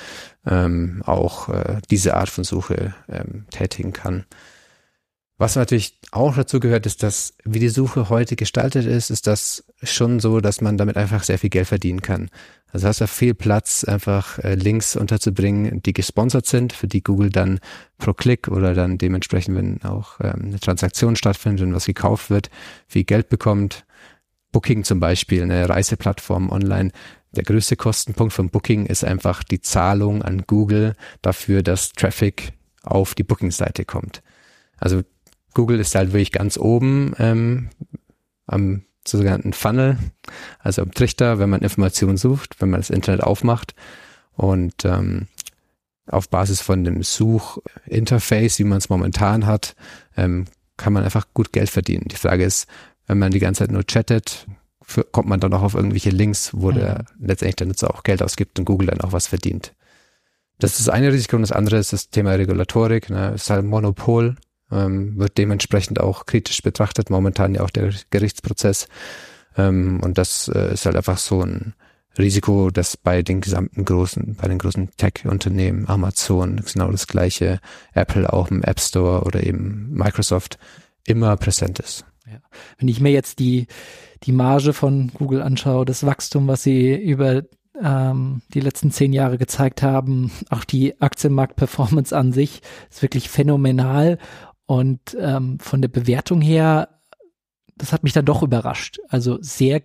ähm, 0.46 1.02
auch 1.06 1.50
äh, 1.50 1.80
diese 1.90 2.16
Art 2.16 2.30
von 2.30 2.44
Suche 2.44 2.94
ähm, 3.10 3.46
tätigen 3.50 3.94
kann. 3.94 4.26
Was 5.38 5.56
natürlich 5.56 6.00
auch 6.12 6.36
dazu 6.36 6.60
gehört, 6.60 6.86
ist, 6.86 7.02
dass 7.02 7.34
wie 7.44 7.60
die 7.60 7.70
Suche 7.70 8.10
heute 8.10 8.36
gestaltet 8.36 8.86
ist, 8.86 9.10
ist 9.10 9.26
das 9.26 9.64
schon 9.82 10.20
so, 10.20 10.42
dass 10.42 10.62
man 10.62 10.78
damit 10.78 10.96
einfach 10.96 11.24
sehr 11.24 11.40
viel 11.40 11.50
Geld 11.50 11.68
verdienen 11.68 12.02
kann. 12.02 12.30
Also 12.72 12.88
hast 12.88 13.02
du 13.02 13.08
viel 13.08 13.34
Platz, 13.34 13.84
einfach 13.84 14.40
äh, 14.40 14.56
Links 14.56 14.96
unterzubringen, 14.96 15.82
die 15.84 15.94
gesponsert 15.94 16.46
sind, 16.46 16.74
für 16.74 16.88
die 16.88 17.04
Google 17.04 17.30
dann 17.30 17.60
pro 17.98 18.14
Klick 18.14 18.48
oder 18.48 18.74
dann 18.74 18.98
dementsprechend, 18.98 19.56
wenn 19.56 19.84
auch 19.84 20.20
ähm, 20.22 20.46
eine 20.46 20.60
Transaktion 20.60 21.16
stattfindet 21.16 21.66
und 21.66 21.74
was 21.74 21.86
gekauft 21.86 22.30
wird, 22.30 22.50
viel 22.88 23.04
Geld 23.04 23.30
bekommt. 23.30 23.86
Booking 24.54 24.86
zum 24.86 25.02
Beispiel, 25.02 25.44
eine 25.44 25.68
Reiseplattform 25.68 26.50
online, 26.50 26.92
der 27.36 27.44
größte 27.44 27.76
Kostenpunkt 27.76 28.32
von 28.32 28.50
Booking 28.50 28.86
ist 28.86 29.04
einfach 29.04 29.44
die 29.44 29.60
Zahlung 29.60 30.22
an 30.22 30.44
Google 30.48 30.96
dafür, 31.22 31.64
dass 31.64 31.92
Traffic 31.92 32.54
auf 32.84 33.16
die 33.16 33.24
Booking-Seite 33.24 33.84
kommt. 33.86 34.22
Also 34.78 35.02
Google 35.54 35.80
ist 35.80 35.96
halt 35.96 36.14
wirklich 36.14 36.32
ganz 36.32 36.58
oben 36.58 37.14
ähm, 37.18 37.70
am 38.46 38.84
sogenannten 39.06 39.54
Funnel, 39.54 39.98
also 40.60 40.82
am 40.84 40.92
Trichter, 40.92 41.40
wenn 41.40 41.50
man 41.50 41.62
Informationen 41.62 42.18
sucht, 42.18 42.62
wenn 42.62 42.70
man 42.70 42.80
das 42.80 42.90
Internet 42.90 43.24
aufmacht 43.24 43.74
und 44.36 44.86
ähm, 44.86 45.28
auf 46.08 46.30
Basis 46.30 46.62
von 46.62 46.84
dem 46.84 47.02
Suchinterface, 47.02 48.60
wie 48.60 48.64
man 48.64 48.78
es 48.78 48.90
momentan 48.90 49.46
hat, 49.46 49.76
ähm, 50.16 50.46
kann 50.78 50.94
man 50.94 51.04
einfach 51.04 51.28
gut 51.34 51.54
Geld 51.54 51.70
verdienen. 51.70 52.08
Die 52.10 52.16
Frage 52.16 52.44
ist, 52.44 52.68
wenn 53.08 53.20
man 53.20 53.32
die 53.32 53.40
ganze 53.40 53.60
Zeit 53.60 53.72
nur 53.72 53.84
chattet, 53.84 54.48
für, 54.82 55.04
kommt 55.04 55.30
man 55.30 55.40
dann 55.40 55.54
auch 55.54 55.62
auf 55.62 55.76
irgendwelche 55.76 56.10
Links, 56.10 56.52
wo 56.54 56.72
mhm. 56.72 56.76
der 56.76 57.06
letztendlich 57.20 57.56
der 57.56 57.68
Nutzer 57.68 57.94
auch 57.94 58.04
Geld 58.04 58.22
ausgibt 58.22 58.60
und 58.60 58.66
Google 58.66 58.88
dann 58.88 59.02
auch 59.02 59.14
was 59.14 59.28
verdient. 59.28 59.74
Das 60.60 60.72
ist 60.80 60.88
das 60.88 60.94
eine 60.94 61.12
Risiko 61.12 61.36
und 61.36 61.42
das 61.42 61.52
andere 61.52 61.78
ist 61.78 61.94
das 61.94 62.10
Thema 62.10 62.34
Regulatorik. 62.34 63.10
Ne? 63.10 63.34
Es 63.34 63.44
ist 63.44 63.50
halt 63.50 63.64
ein 63.64 63.70
Monopol, 63.70 64.36
ähm, 64.72 65.18
wird 65.18 65.38
dementsprechend 65.38 66.00
auch 66.00 66.26
kritisch 66.26 66.62
betrachtet, 66.62 67.10
momentan 67.10 67.56
ja 67.56 67.62
auch 67.62 67.70
der 67.70 67.92
Gerichtsprozess. 68.10 68.88
Ähm, 69.58 70.00
und 70.04 70.18
das 70.18 70.48
äh, 70.54 70.74
ist 70.74 70.86
halt 70.86 70.96
einfach 70.96 71.18
so 71.18 71.42
ein 71.42 71.74
Risiko, 72.18 72.70
das 72.70 72.96
bei 72.96 73.24
den 73.24 73.42
gesamten 73.42 73.86
großen, 73.86 74.36
bei 74.36 74.48
den 74.48 74.60
großen 74.60 74.92
Tech-Unternehmen, 74.98 75.88
Amazon, 75.88 76.62
genau 76.72 76.92
das 76.92 77.08
gleiche, 77.08 77.60
Apple 77.94 78.32
auch 78.32 78.52
im 78.52 78.62
App 78.62 78.80
Store 78.80 79.24
oder 79.24 79.44
eben 79.44 79.92
Microsoft 79.92 80.60
immer 81.06 81.36
präsent 81.38 81.80
ist. 81.80 82.06
Ja. 82.26 82.40
Wenn 82.78 82.88
ich 82.88 83.00
mir 83.00 83.12
jetzt 83.12 83.40
die, 83.40 83.68
die 84.24 84.32
Marge 84.32 84.74
von 84.74 85.12
Google 85.14 85.42
anschaue, 85.42 85.86
das 85.86 86.06
Wachstum, 86.06 86.48
was 86.48 86.64
sie 86.64 86.96
über 86.96 87.44
ähm, 87.82 88.42
die 88.54 88.60
letzten 88.60 88.92
zehn 88.92 89.14
Jahre 89.14 89.38
gezeigt 89.38 89.82
haben, 89.82 90.32
auch 90.50 90.64
die 90.64 91.02
Aktienmarkt-Performance 91.02 92.16
an 92.16 92.32
sich 92.32 92.62
ist 92.90 93.02
wirklich 93.02 93.30
phänomenal. 93.30 94.18
Und 94.66 95.18
ähm, 95.20 95.60
von 95.60 95.82
der 95.82 95.90
Bewertung 95.90 96.42
her, 96.42 96.90
das 97.76 97.92
hat 97.92 98.04
mich 98.04 98.14
dann 98.14 98.26
doch 98.26 98.44
überrascht. 98.44 99.00
Also 99.10 99.38
sehr 99.42 99.82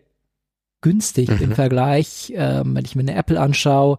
günstig 0.81 1.29
mhm. 1.29 1.38
im 1.40 1.53
Vergleich, 1.53 2.33
ähm, 2.37 2.77
wenn 2.77 2.85
ich 2.85 2.94
mir 2.94 3.03
eine 3.03 3.16
Apple 3.16 3.40
anschaue, 3.40 3.98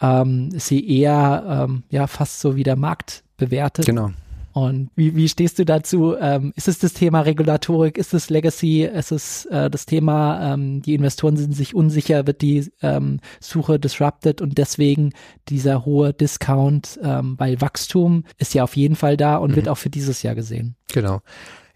ähm, 0.00 0.50
ist 0.52 0.68
sie 0.68 0.88
eher 0.88 1.66
ähm, 1.68 1.82
ja 1.90 2.06
fast 2.06 2.40
so 2.40 2.56
wie 2.56 2.62
der 2.62 2.76
Markt 2.76 3.24
bewertet. 3.36 3.86
Genau. 3.86 4.10
Und 4.52 4.90
wie, 4.96 5.14
wie 5.14 5.28
stehst 5.28 5.58
du 5.58 5.64
dazu? 5.64 6.16
Ähm, 6.20 6.52
ist 6.56 6.68
es 6.68 6.78
das 6.78 6.92
Thema 6.92 7.20
Regulatorik? 7.20 7.96
Ist 7.98 8.14
es 8.14 8.30
Legacy? 8.30 8.82
Ist 8.84 9.12
es 9.12 9.46
äh, 9.46 9.70
das 9.70 9.86
Thema, 9.86 10.54
ähm, 10.54 10.82
die 10.82 10.94
Investoren 10.94 11.36
sind 11.36 11.54
sich 11.54 11.74
unsicher, 11.74 12.26
wird 12.26 12.42
die 12.42 12.70
ähm, 12.82 13.20
Suche 13.38 13.78
disrupted 13.78 14.40
und 14.40 14.58
deswegen 14.58 15.12
dieser 15.48 15.84
hohe 15.84 16.12
Discount, 16.12 16.98
ähm, 17.02 17.36
weil 17.38 17.60
Wachstum 17.60 18.24
ist 18.38 18.54
ja 18.54 18.64
auf 18.64 18.76
jeden 18.76 18.96
Fall 18.96 19.16
da 19.16 19.36
und 19.36 19.52
mhm. 19.52 19.56
wird 19.56 19.68
auch 19.68 19.78
für 19.78 19.90
dieses 19.90 20.22
Jahr 20.22 20.34
gesehen. 20.34 20.74
Genau. 20.92 21.20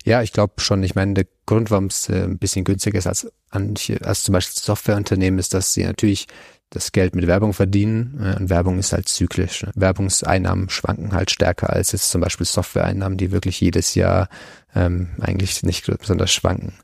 Ja, 0.04 0.22
ich 0.22 0.32
glaube 0.32 0.54
schon. 0.58 0.82
Ich 0.82 0.94
meine, 0.94 1.14
der 1.14 1.26
Grund, 1.46 1.70
warum 1.70 1.87
es 1.87 2.08
äh, 2.08 2.24
ein 2.24 2.38
bisschen 2.38 2.64
günstiger 2.64 2.98
ist 2.98 3.06
als, 3.06 3.32
als 3.50 4.22
zum 4.22 4.32
Beispiel 4.32 4.62
Softwareunternehmen, 4.62 5.38
ist, 5.38 5.54
dass 5.54 5.72
sie 5.72 5.84
natürlich 5.84 6.26
das 6.74 6.92
Geld 6.92 7.14
mit 7.14 7.26
Werbung 7.26 7.52
verdienen. 7.52 8.20
Äh, 8.20 8.37
und 8.37 8.50
Werbung 8.50 8.78
ist 8.78 8.92
halt 8.92 9.08
zyklisch. 9.08 9.62
Ne? 9.62 9.72
Werbungseinnahmen 9.74 10.68
schwanken 10.70 11.12
halt 11.12 11.30
stärker 11.30 11.70
als 11.70 11.92
jetzt 11.92 12.10
zum 12.10 12.20
Beispiel 12.20 12.46
Softwareeinnahmen, 12.46 13.16
die 13.16 13.32
wirklich 13.32 13.60
jedes 13.60 13.94
Jahr 13.94 14.28
ähm, 14.74 15.10
eigentlich 15.20 15.62
nicht 15.62 15.87
besonders 15.98 16.32
schwanken. 16.32 16.74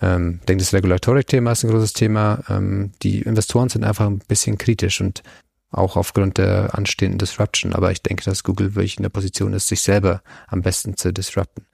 Ähm, 0.00 0.38
ich 0.40 0.46
denke, 0.46 0.62
das 0.62 0.74
Regulatorik-Thema 0.74 1.52
ist 1.52 1.64
ein 1.64 1.70
großes 1.70 1.94
Thema. 1.94 2.40
Ähm, 2.48 2.92
die 3.02 3.22
Investoren 3.22 3.68
sind 3.68 3.84
einfach 3.84 4.06
ein 4.06 4.18
bisschen 4.18 4.58
kritisch 4.58 5.00
und 5.00 5.22
auch 5.70 5.96
aufgrund 5.96 6.36
der 6.36 6.74
anstehenden 6.74 7.18
Disruption. 7.18 7.72
Aber 7.72 7.90
ich 7.90 8.02
denke, 8.02 8.24
dass 8.24 8.44
Google 8.44 8.74
wirklich 8.74 8.98
in 8.98 9.04
der 9.04 9.10
Position 9.10 9.54
ist, 9.54 9.68
sich 9.68 9.80
selber 9.80 10.22
am 10.48 10.60
besten 10.62 10.96
zu 10.96 11.12
disrupten. 11.12 11.64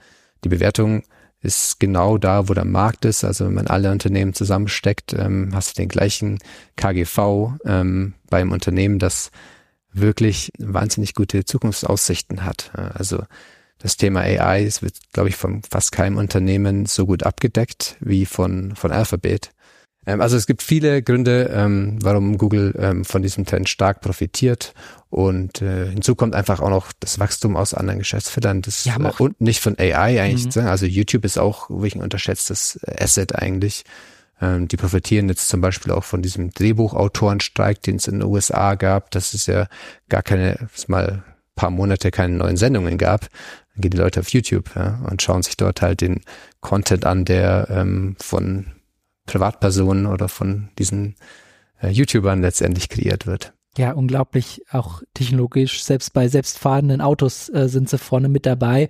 Die 0.45 0.49
Bewertung 0.49 1.03
ist 1.41 1.79
genau 1.79 2.19
da, 2.19 2.49
wo 2.49 2.55
der 2.55 2.65
Markt 2.65 3.05
ist. 3.05 3.25
Also 3.25 3.47
wenn 3.47 3.55
man 3.55 3.67
alle 3.69 3.93
Unternehmen 3.93 4.35
zusammensteckt, 4.35 5.15
ähm, 5.15 5.51
hast 5.55 5.77
du 5.77 5.83
den 5.83 5.89
gleichen 5.89 6.39
KGV 6.77 7.53
ähm, 7.65 8.15
beim 8.29 8.53
Unternehmen, 8.53 8.99
das 8.99 9.31
wirklich 9.93 10.51
wahnsinnig 10.59 11.15
gute 11.15 11.45
Zukunftsaussichten 11.45 12.45
hat. 12.45 12.71
Also 12.75 13.23
das 13.79 13.97
Thema 13.97 14.21
AI 14.21 14.65
es 14.65 14.83
wird, 14.83 14.95
glaube 15.13 15.29
ich, 15.29 15.37
von 15.37 15.63
fast 15.63 15.93
keinem 15.93 16.17
Unternehmen 16.17 16.87
so 16.87 17.07
gut 17.07 17.23
abgedeckt 17.23 17.97
wie 18.01 18.27
von, 18.27 18.75
von 18.75 18.93
Alphabet. 18.93 19.51
Ähm, 20.09 20.23
also 20.23 20.37
es 20.37 20.47
gibt 20.47 20.63
viele 20.63 21.03
Gründe, 21.03 21.51
ähm, 21.55 21.99
warum 22.01 22.39
Google 22.39 22.75
ähm, 22.79 23.05
von 23.05 23.23
diesem 23.23 23.45
Trend 23.45 23.69
stark 23.69 24.01
profitiert. 24.01 24.73
Und 25.11 25.61
äh, 25.61 25.91
hinzu 25.91 26.15
kommt 26.15 26.35
einfach 26.35 26.61
auch 26.61 26.71
noch 26.71 26.93
das 26.99 27.19
Wachstum 27.19 27.57
aus 27.57 27.75
anderen 27.75 27.99
Geschäftsfeldern. 27.99 28.63
Das, 28.63 28.87
äh, 28.87 28.93
und 29.19 29.41
nicht 29.41 29.61
von 29.61 29.79
AI 29.79 30.21
eigentlich. 30.21 30.57
Mhm. 30.57 30.67
Also 30.67 30.87
YouTube 30.87 31.25
ist 31.27 31.39
auch 31.39 31.69
wirklich 31.69 31.95
ein 31.95 32.03
unterschätztes 32.03 32.81
Asset 32.87 33.37
eigentlich. 33.37 33.85
Ähm, 34.41 34.67
die 34.67 34.79
profitieren 34.79 35.29
jetzt 35.29 35.49
zum 35.49 35.61
Beispiel 35.61 35.93
auch 35.93 36.05
von 36.05 36.23
diesem 36.23 36.53
Drehbuchautorenstreik, 36.53 37.83
den 37.83 37.97
es 37.97 38.09
in 38.09 38.21
den 38.21 38.29
USA 38.29 38.77
gab. 38.77 39.11
Das 39.11 39.35
ist 39.35 39.47
ja 39.47 39.67
gar 40.09 40.23
keine, 40.23 40.69
mal 40.87 41.23
paar 41.55 41.71
Monate 41.71 42.11
keine 42.11 42.37
neuen 42.37 42.57
Sendungen 42.57 42.97
gab. 42.97 43.29
Dann 43.75 43.83
gehen 43.83 43.91
die 43.91 43.99
Leute 43.99 44.21
auf 44.21 44.31
YouTube 44.31 44.71
ja, 44.75 45.01
und 45.11 45.21
schauen 45.21 45.43
sich 45.43 45.57
dort 45.57 45.83
halt 45.83 46.01
den 46.01 46.23
Content 46.61 47.05
an, 47.05 47.27
der 47.27 47.69
ähm, 47.71 48.17
von 48.21 48.78
Privatpersonen 49.29 50.07
oder 50.07 50.29
von 50.29 50.71
diesen 50.79 51.15
äh, 51.81 51.91
YouTubern 51.91 52.43
letztendlich 52.43 52.89
kreiert 52.89 53.27
wird. 53.27 53.53
Ja, 53.77 53.93
unglaublich 53.93 54.63
auch 54.73 55.03
technologisch. 55.15 55.85
Selbst 55.85 56.13
bei 56.13 56.27
selbstfahrenden 56.27 57.01
Autos 57.01 57.49
äh, 57.51 57.69
sind 57.69 57.89
sie 57.89 57.99
vorne 57.99 58.29
mit 58.29 58.45
dabei. 58.45 58.89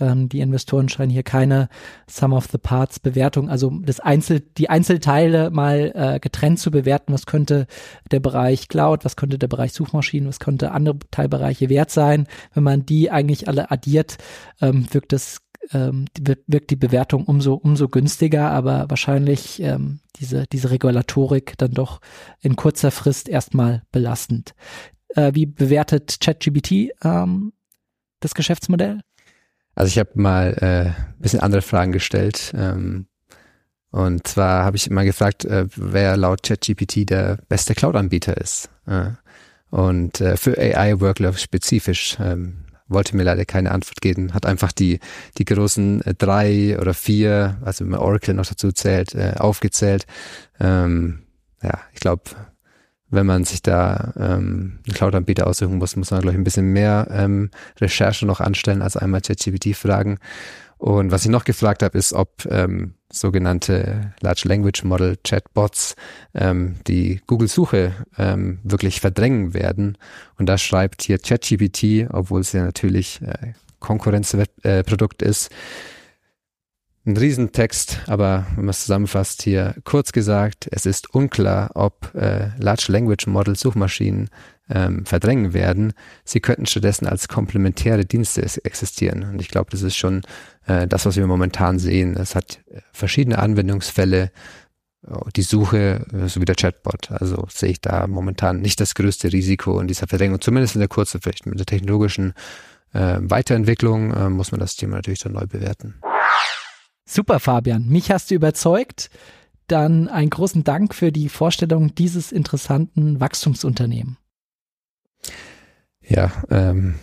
Ähm, 0.00 0.28
die 0.28 0.40
Investoren 0.40 0.88
scheinen 0.88 1.10
hier 1.10 1.24
keine 1.24 1.68
Sum 2.08 2.32
of 2.32 2.46
the 2.52 2.58
Parts 2.58 3.00
Bewertung, 3.00 3.50
also 3.50 3.70
das 3.82 3.98
Einzel, 3.98 4.40
die 4.40 4.70
Einzelteile 4.70 5.50
mal 5.50 5.90
äh, 5.94 6.20
getrennt 6.20 6.60
zu 6.60 6.70
bewerten. 6.70 7.12
Was 7.12 7.26
könnte 7.26 7.66
der 8.12 8.20
Bereich 8.20 8.68
Cloud, 8.68 9.04
was 9.04 9.16
könnte 9.16 9.38
der 9.38 9.48
Bereich 9.48 9.72
Suchmaschinen, 9.72 10.28
was 10.28 10.38
könnte 10.38 10.70
andere 10.70 10.98
Teilbereiche 11.10 11.68
wert 11.68 11.90
sein? 11.90 12.28
Wenn 12.54 12.62
man 12.62 12.86
die 12.86 13.10
eigentlich 13.10 13.48
alle 13.48 13.72
addiert, 13.72 14.18
ähm, 14.60 14.86
wirkt 14.92 15.12
das 15.12 15.38
ähm, 15.72 16.06
wirkt 16.46 16.70
die 16.70 16.76
Bewertung 16.76 17.24
umso, 17.24 17.54
umso 17.54 17.88
günstiger, 17.88 18.50
aber 18.50 18.88
wahrscheinlich 18.88 19.60
ähm, 19.60 20.00
diese, 20.16 20.46
diese 20.46 20.70
Regulatorik 20.70 21.54
dann 21.58 21.72
doch 21.72 22.00
in 22.40 22.56
kurzer 22.56 22.90
Frist 22.90 23.28
erstmal 23.28 23.82
belastend. 23.92 24.54
Äh, 25.14 25.32
wie 25.34 25.46
bewertet 25.46 26.18
ChatGBT 26.20 26.92
ähm, 27.02 27.52
das 28.20 28.34
Geschäftsmodell? 28.34 29.00
Also 29.74 29.88
ich 29.88 29.98
habe 29.98 30.10
mal 30.14 30.54
äh, 30.60 30.88
ein 30.88 31.16
bisschen 31.18 31.40
andere 31.40 31.62
Fragen 31.62 31.92
gestellt. 31.92 32.52
Ähm, 32.56 33.06
und 33.90 34.26
zwar 34.26 34.64
habe 34.64 34.76
ich 34.76 34.90
immer 34.90 35.04
gefragt, 35.04 35.44
äh, 35.44 35.66
wer 35.76 36.16
laut 36.16 36.42
ChatGPT 36.42 37.08
der 37.08 37.38
beste 37.48 37.74
Cloud-Anbieter 37.74 38.36
ist. 38.36 38.70
Äh, 38.86 39.10
und 39.70 40.20
äh, 40.20 40.36
für 40.36 40.58
AI-Workload 40.58 41.38
spezifisch. 41.38 42.16
Ähm, 42.20 42.64
wollte 42.88 43.16
mir 43.16 43.22
leider 43.22 43.44
keine 43.44 43.70
Antwort 43.70 44.00
geben, 44.00 44.34
hat 44.34 44.46
einfach 44.46 44.72
die, 44.72 45.00
die 45.36 45.44
großen 45.44 46.02
äh, 46.02 46.14
drei 46.14 46.78
oder 46.80 46.94
vier, 46.94 47.58
also 47.62 47.84
wenn 47.84 47.90
man 47.90 48.00
Oracle 48.00 48.34
noch 48.34 48.46
dazu 48.46 48.72
zählt, 48.72 49.14
äh, 49.14 49.34
aufgezählt. 49.38 50.06
Ähm, 50.60 51.20
ja, 51.62 51.78
ich 51.92 52.00
glaube, 52.00 52.22
wenn 53.10 53.26
man 53.26 53.44
sich 53.44 53.62
da 53.62 54.12
ähm, 54.16 54.80
einen 54.86 54.94
Cloud-Anbieter 54.94 55.46
aussuchen 55.46 55.78
muss, 55.78 55.96
muss 55.96 56.10
man, 56.10 56.20
glaube 56.20 56.34
ich, 56.34 56.40
ein 56.40 56.44
bisschen 56.44 56.72
mehr 56.72 57.08
ähm, 57.10 57.50
Recherche 57.80 58.26
noch 58.26 58.40
anstellen, 58.40 58.82
als 58.82 58.96
einmal 58.96 59.22
ChatGPT 59.22 59.74
fragen. 59.74 60.18
Und 60.78 61.10
was 61.10 61.24
ich 61.24 61.30
noch 61.30 61.44
gefragt 61.44 61.82
habe, 61.82 61.98
ist, 61.98 62.12
ob 62.12 62.46
ähm, 62.50 62.94
sogenannte 63.12 64.12
Large 64.20 64.42
Language 64.44 64.84
Model 64.84 65.16
Chatbots 65.24 65.96
ähm, 66.34 66.76
die 66.86 67.20
Google-Suche 67.26 67.92
ähm, 68.16 68.60
wirklich 68.62 69.00
verdrängen 69.00 69.54
werden. 69.54 69.98
Und 70.38 70.46
da 70.46 70.56
schreibt 70.56 71.02
hier 71.02 71.18
ChatGPT, 71.18 72.08
obwohl 72.10 72.40
es 72.40 72.52
ja 72.52 72.64
natürlich 72.64 73.20
äh, 73.22 73.54
Konkurrenzprodukt 73.80 75.22
äh, 75.22 75.28
ist, 75.28 75.50
ein 77.08 77.16
Riesentext, 77.16 78.00
aber 78.06 78.46
wenn 78.54 78.66
man 78.66 78.70
es 78.70 78.82
zusammenfasst 78.82 79.42
hier, 79.42 79.74
kurz 79.84 80.12
gesagt, 80.12 80.68
es 80.70 80.84
ist 80.84 81.14
unklar, 81.14 81.70
ob 81.74 82.14
äh, 82.14 82.50
Large 82.58 82.86
Language 82.88 83.26
Model 83.26 83.56
Suchmaschinen 83.56 84.28
ähm, 84.70 85.04
verdrängen 85.06 85.52
werden. 85.52 85.92
Sie 86.24 86.40
könnten 86.40 86.66
stattdessen 86.66 87.06
als 87.06 87.28
komplementäre 87.28 88.04
Dienste 88.04 88.42
existieren. 88.64 89.24
Und 89.24 89.40
ich 89.40 89.48
glaube, 89.48 89.70
das 89.70 89.82
ist 89.82 89.96
schon 89.96 90.22
äh, 90.66 90.86
das, 90.86 91.06
was 91.06 91.16
wir 91.16 91.26
momentan 91.26 91.78
sehen. 91.78 92.16
Es 92.16 92.34
hat 92.34 92.60
äh, 92.70 92.80
verschiedene 92.92 93.38
Anwendungsfälle, 93.38 94.30
oh, 95.06 95.28
die 95.34 95.42
Suche 95.42 96.06
äh, 96.12 96.28
sowie 96.28 96.44
der 96.44 96.56
Chatbot. 96.56 97.10
Also 97.10 97.46
sehe 97.48 97.70
ich 97.70 97.80
da 97.80 98.06
momentan 98.06 98.60
nicht 98.60 98.80
das 98.80 98.94
größte 98.94 99.32
Risiko 99.32 99.80
in 99.80 99.88
dieser 99.88 100.06
Verdrängung, 100.06 100.40
zumindest 100.40 100.74
in 100.74 100.80
der 100.80 100.88
kurzen 100.88 101.20
Frist. 101.20 101.46
Mit 101.46 101.58
der 101.58 101.66
technologischen 101.66 102.34
äh, 102.92 103.18
Weiterentwicklung 103.20 104.12
äh, 104.12 104.28
muss 104.28 104.52
man 104.52 104.60
das 104.60 104.76
Thema 104.76 104.96
natürlich 104.96 105.20
dann 105.20 105.32
neu 105.32 105.46
bewerten. 105.46 105.94
Super, 107.06 107.40
Fabian. 107.40 107.86
Mich 107.86 108.10
hast 108.10 108.30
du 108.30 108.34
überzeugt. 108.34 109.10
Dann 109.66 110.08
einen 110.08 110.30
großen 110.30 110.64
Dank 110.64 110.94
für 110.94 111.12
die 111.12 111.28
Vorstellung 111.28 111.94
dieses 111.94 112.32
interessanten 112.32 113.20
Wachstumsunternehmens. 113.20 114.16
Ja, 116.08 116.32
ähm, 116.50 116.94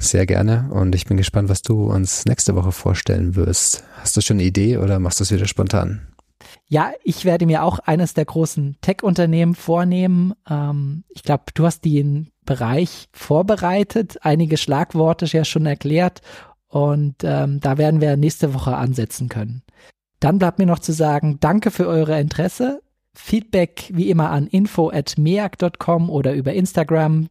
sehr 0.00 0.26
gerne. 0.26 0.68
Und 0.70 0.94
ich 0.94 1.06
bin 1.06 1.16
gespannt, 1.16 1.48
was 1.48 1.62
du 1.62 1.84
uns 1.84 2.24
nächste 2.24 2.56
Woche 2.56 2.72
vorstellen 2.72 3.36
wirst. 3.36 3.84
Hast 3.96 4.16
du 4.16 4.20
schon 4.20 4.38
eine 4.38 4.44
Idee 4.44 4.78
oder 4.78 4.98
machst 4.98 5.20
du 5.20 5.24
es 5.24 5.30
wieder 5.30 5.46
spontan? 5.46 6.08
Ja, 6.66 6.92
ich 7.04 7.24
werde 7.24 7.46
mir 7.46 7.62
auch 7.62 7.78
eines 7.78 8.14
der 8.14 8.24
großen 8.24 8.76
Tech-Unternehmen 8.80 9.54
vornehmen. 9.54 10.34
Ähm, 10.48 11.04
ich 11.08 11.22
glaube, 11.22 11.44
du 11.54 11.66
hast 11.66 11.84
den 11.84 12.30
Bereich 12.44 13.08
vorbereitet, 13.12 14.18
einige 14.22 14.56
Schlagworte 14.56 15.26
ja 15.26 15.44
schon 15.44 15.66
erklärt 15.66 16.20
und 16.68 17.16
ähm, 17.22 17.60
da 17.60 17.78
werden 17.78 18.00
wir 18.00 18.16
nächste 18.16 18.52
Woche 18.52 18.76
ansetzen 18.76 19.28
können. 19.28 19.62
Dann 20.20 20.38
bleibt 20.38 20.58
mir 20.58 20.66
noch 20.66 20.78
zu 20.78 20.92
sagen, 20.92 21.38
danke 21.40 21.70
für 21.70 21.86
eure 21.86 22.20
Interesse. 22.20 22.82
Feedback 23.14 23.90
wie 23.92 24.10
immer 24.10 24.30
an 24.30 24.46
info 24.46 24.90
at 24.90 25.16
meag.com 25.16 26.10
oder 26.10 26.34
über 26.34 26.52
Instagram. 26.52 27.28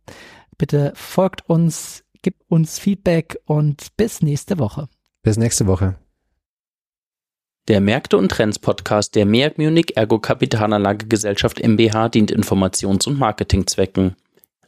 Bitte 0.57 0.93
folgt 0.95 1.49
uns, 1.49 2.03
gibt 2.21 2.43
uns 2.49 2.79
Feedback 2.79 3.37
und 3.45 3.95
bis 3.97 4.21
nächste 4.21 4.59
Woche. 4.59 4.87
Bis 5.23 5.37
nächste 5.37 5.67
Woche. 5.67 5.95
Der 7.69 7.79
Märkte 7.79 8.17
und 8.17 8.29
Trends 8.29 8.59
Podcast 8.59 9.15
der 9.15 9.25
MEAG 9.25 9.57
Munich 9.57 9.95
Ergo 9.95 10.19
Kapitalanlage 10.19 11.07
Gesellschaft 11.07 11.61
MBH 11.65 12.09
dient 12.09 12.29
Informations- 12.29 13.07
und 13.07 13.17
Marketingzwecken. 13.17 14.17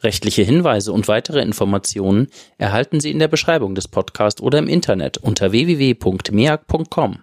Rechtliche 0.02 0.42
Hinweise 0.42 0.92
und 0.92 1.06
weitere 1.06 1.42
Informationen 1.42 2.28
erhalten 2.56 3.00
Sie 3.00 3.10
in 3.10 3.18
der 3.18 3.28
Beschreibung 3.28 3.74
des 3.74 3.88
Podcasts 3.88 4.40
oder 4.40 4.58
im 4.58 4.68
Internet 4.68 5.18
unter 5.18 5.52
www.meag.com. 5.52 7.18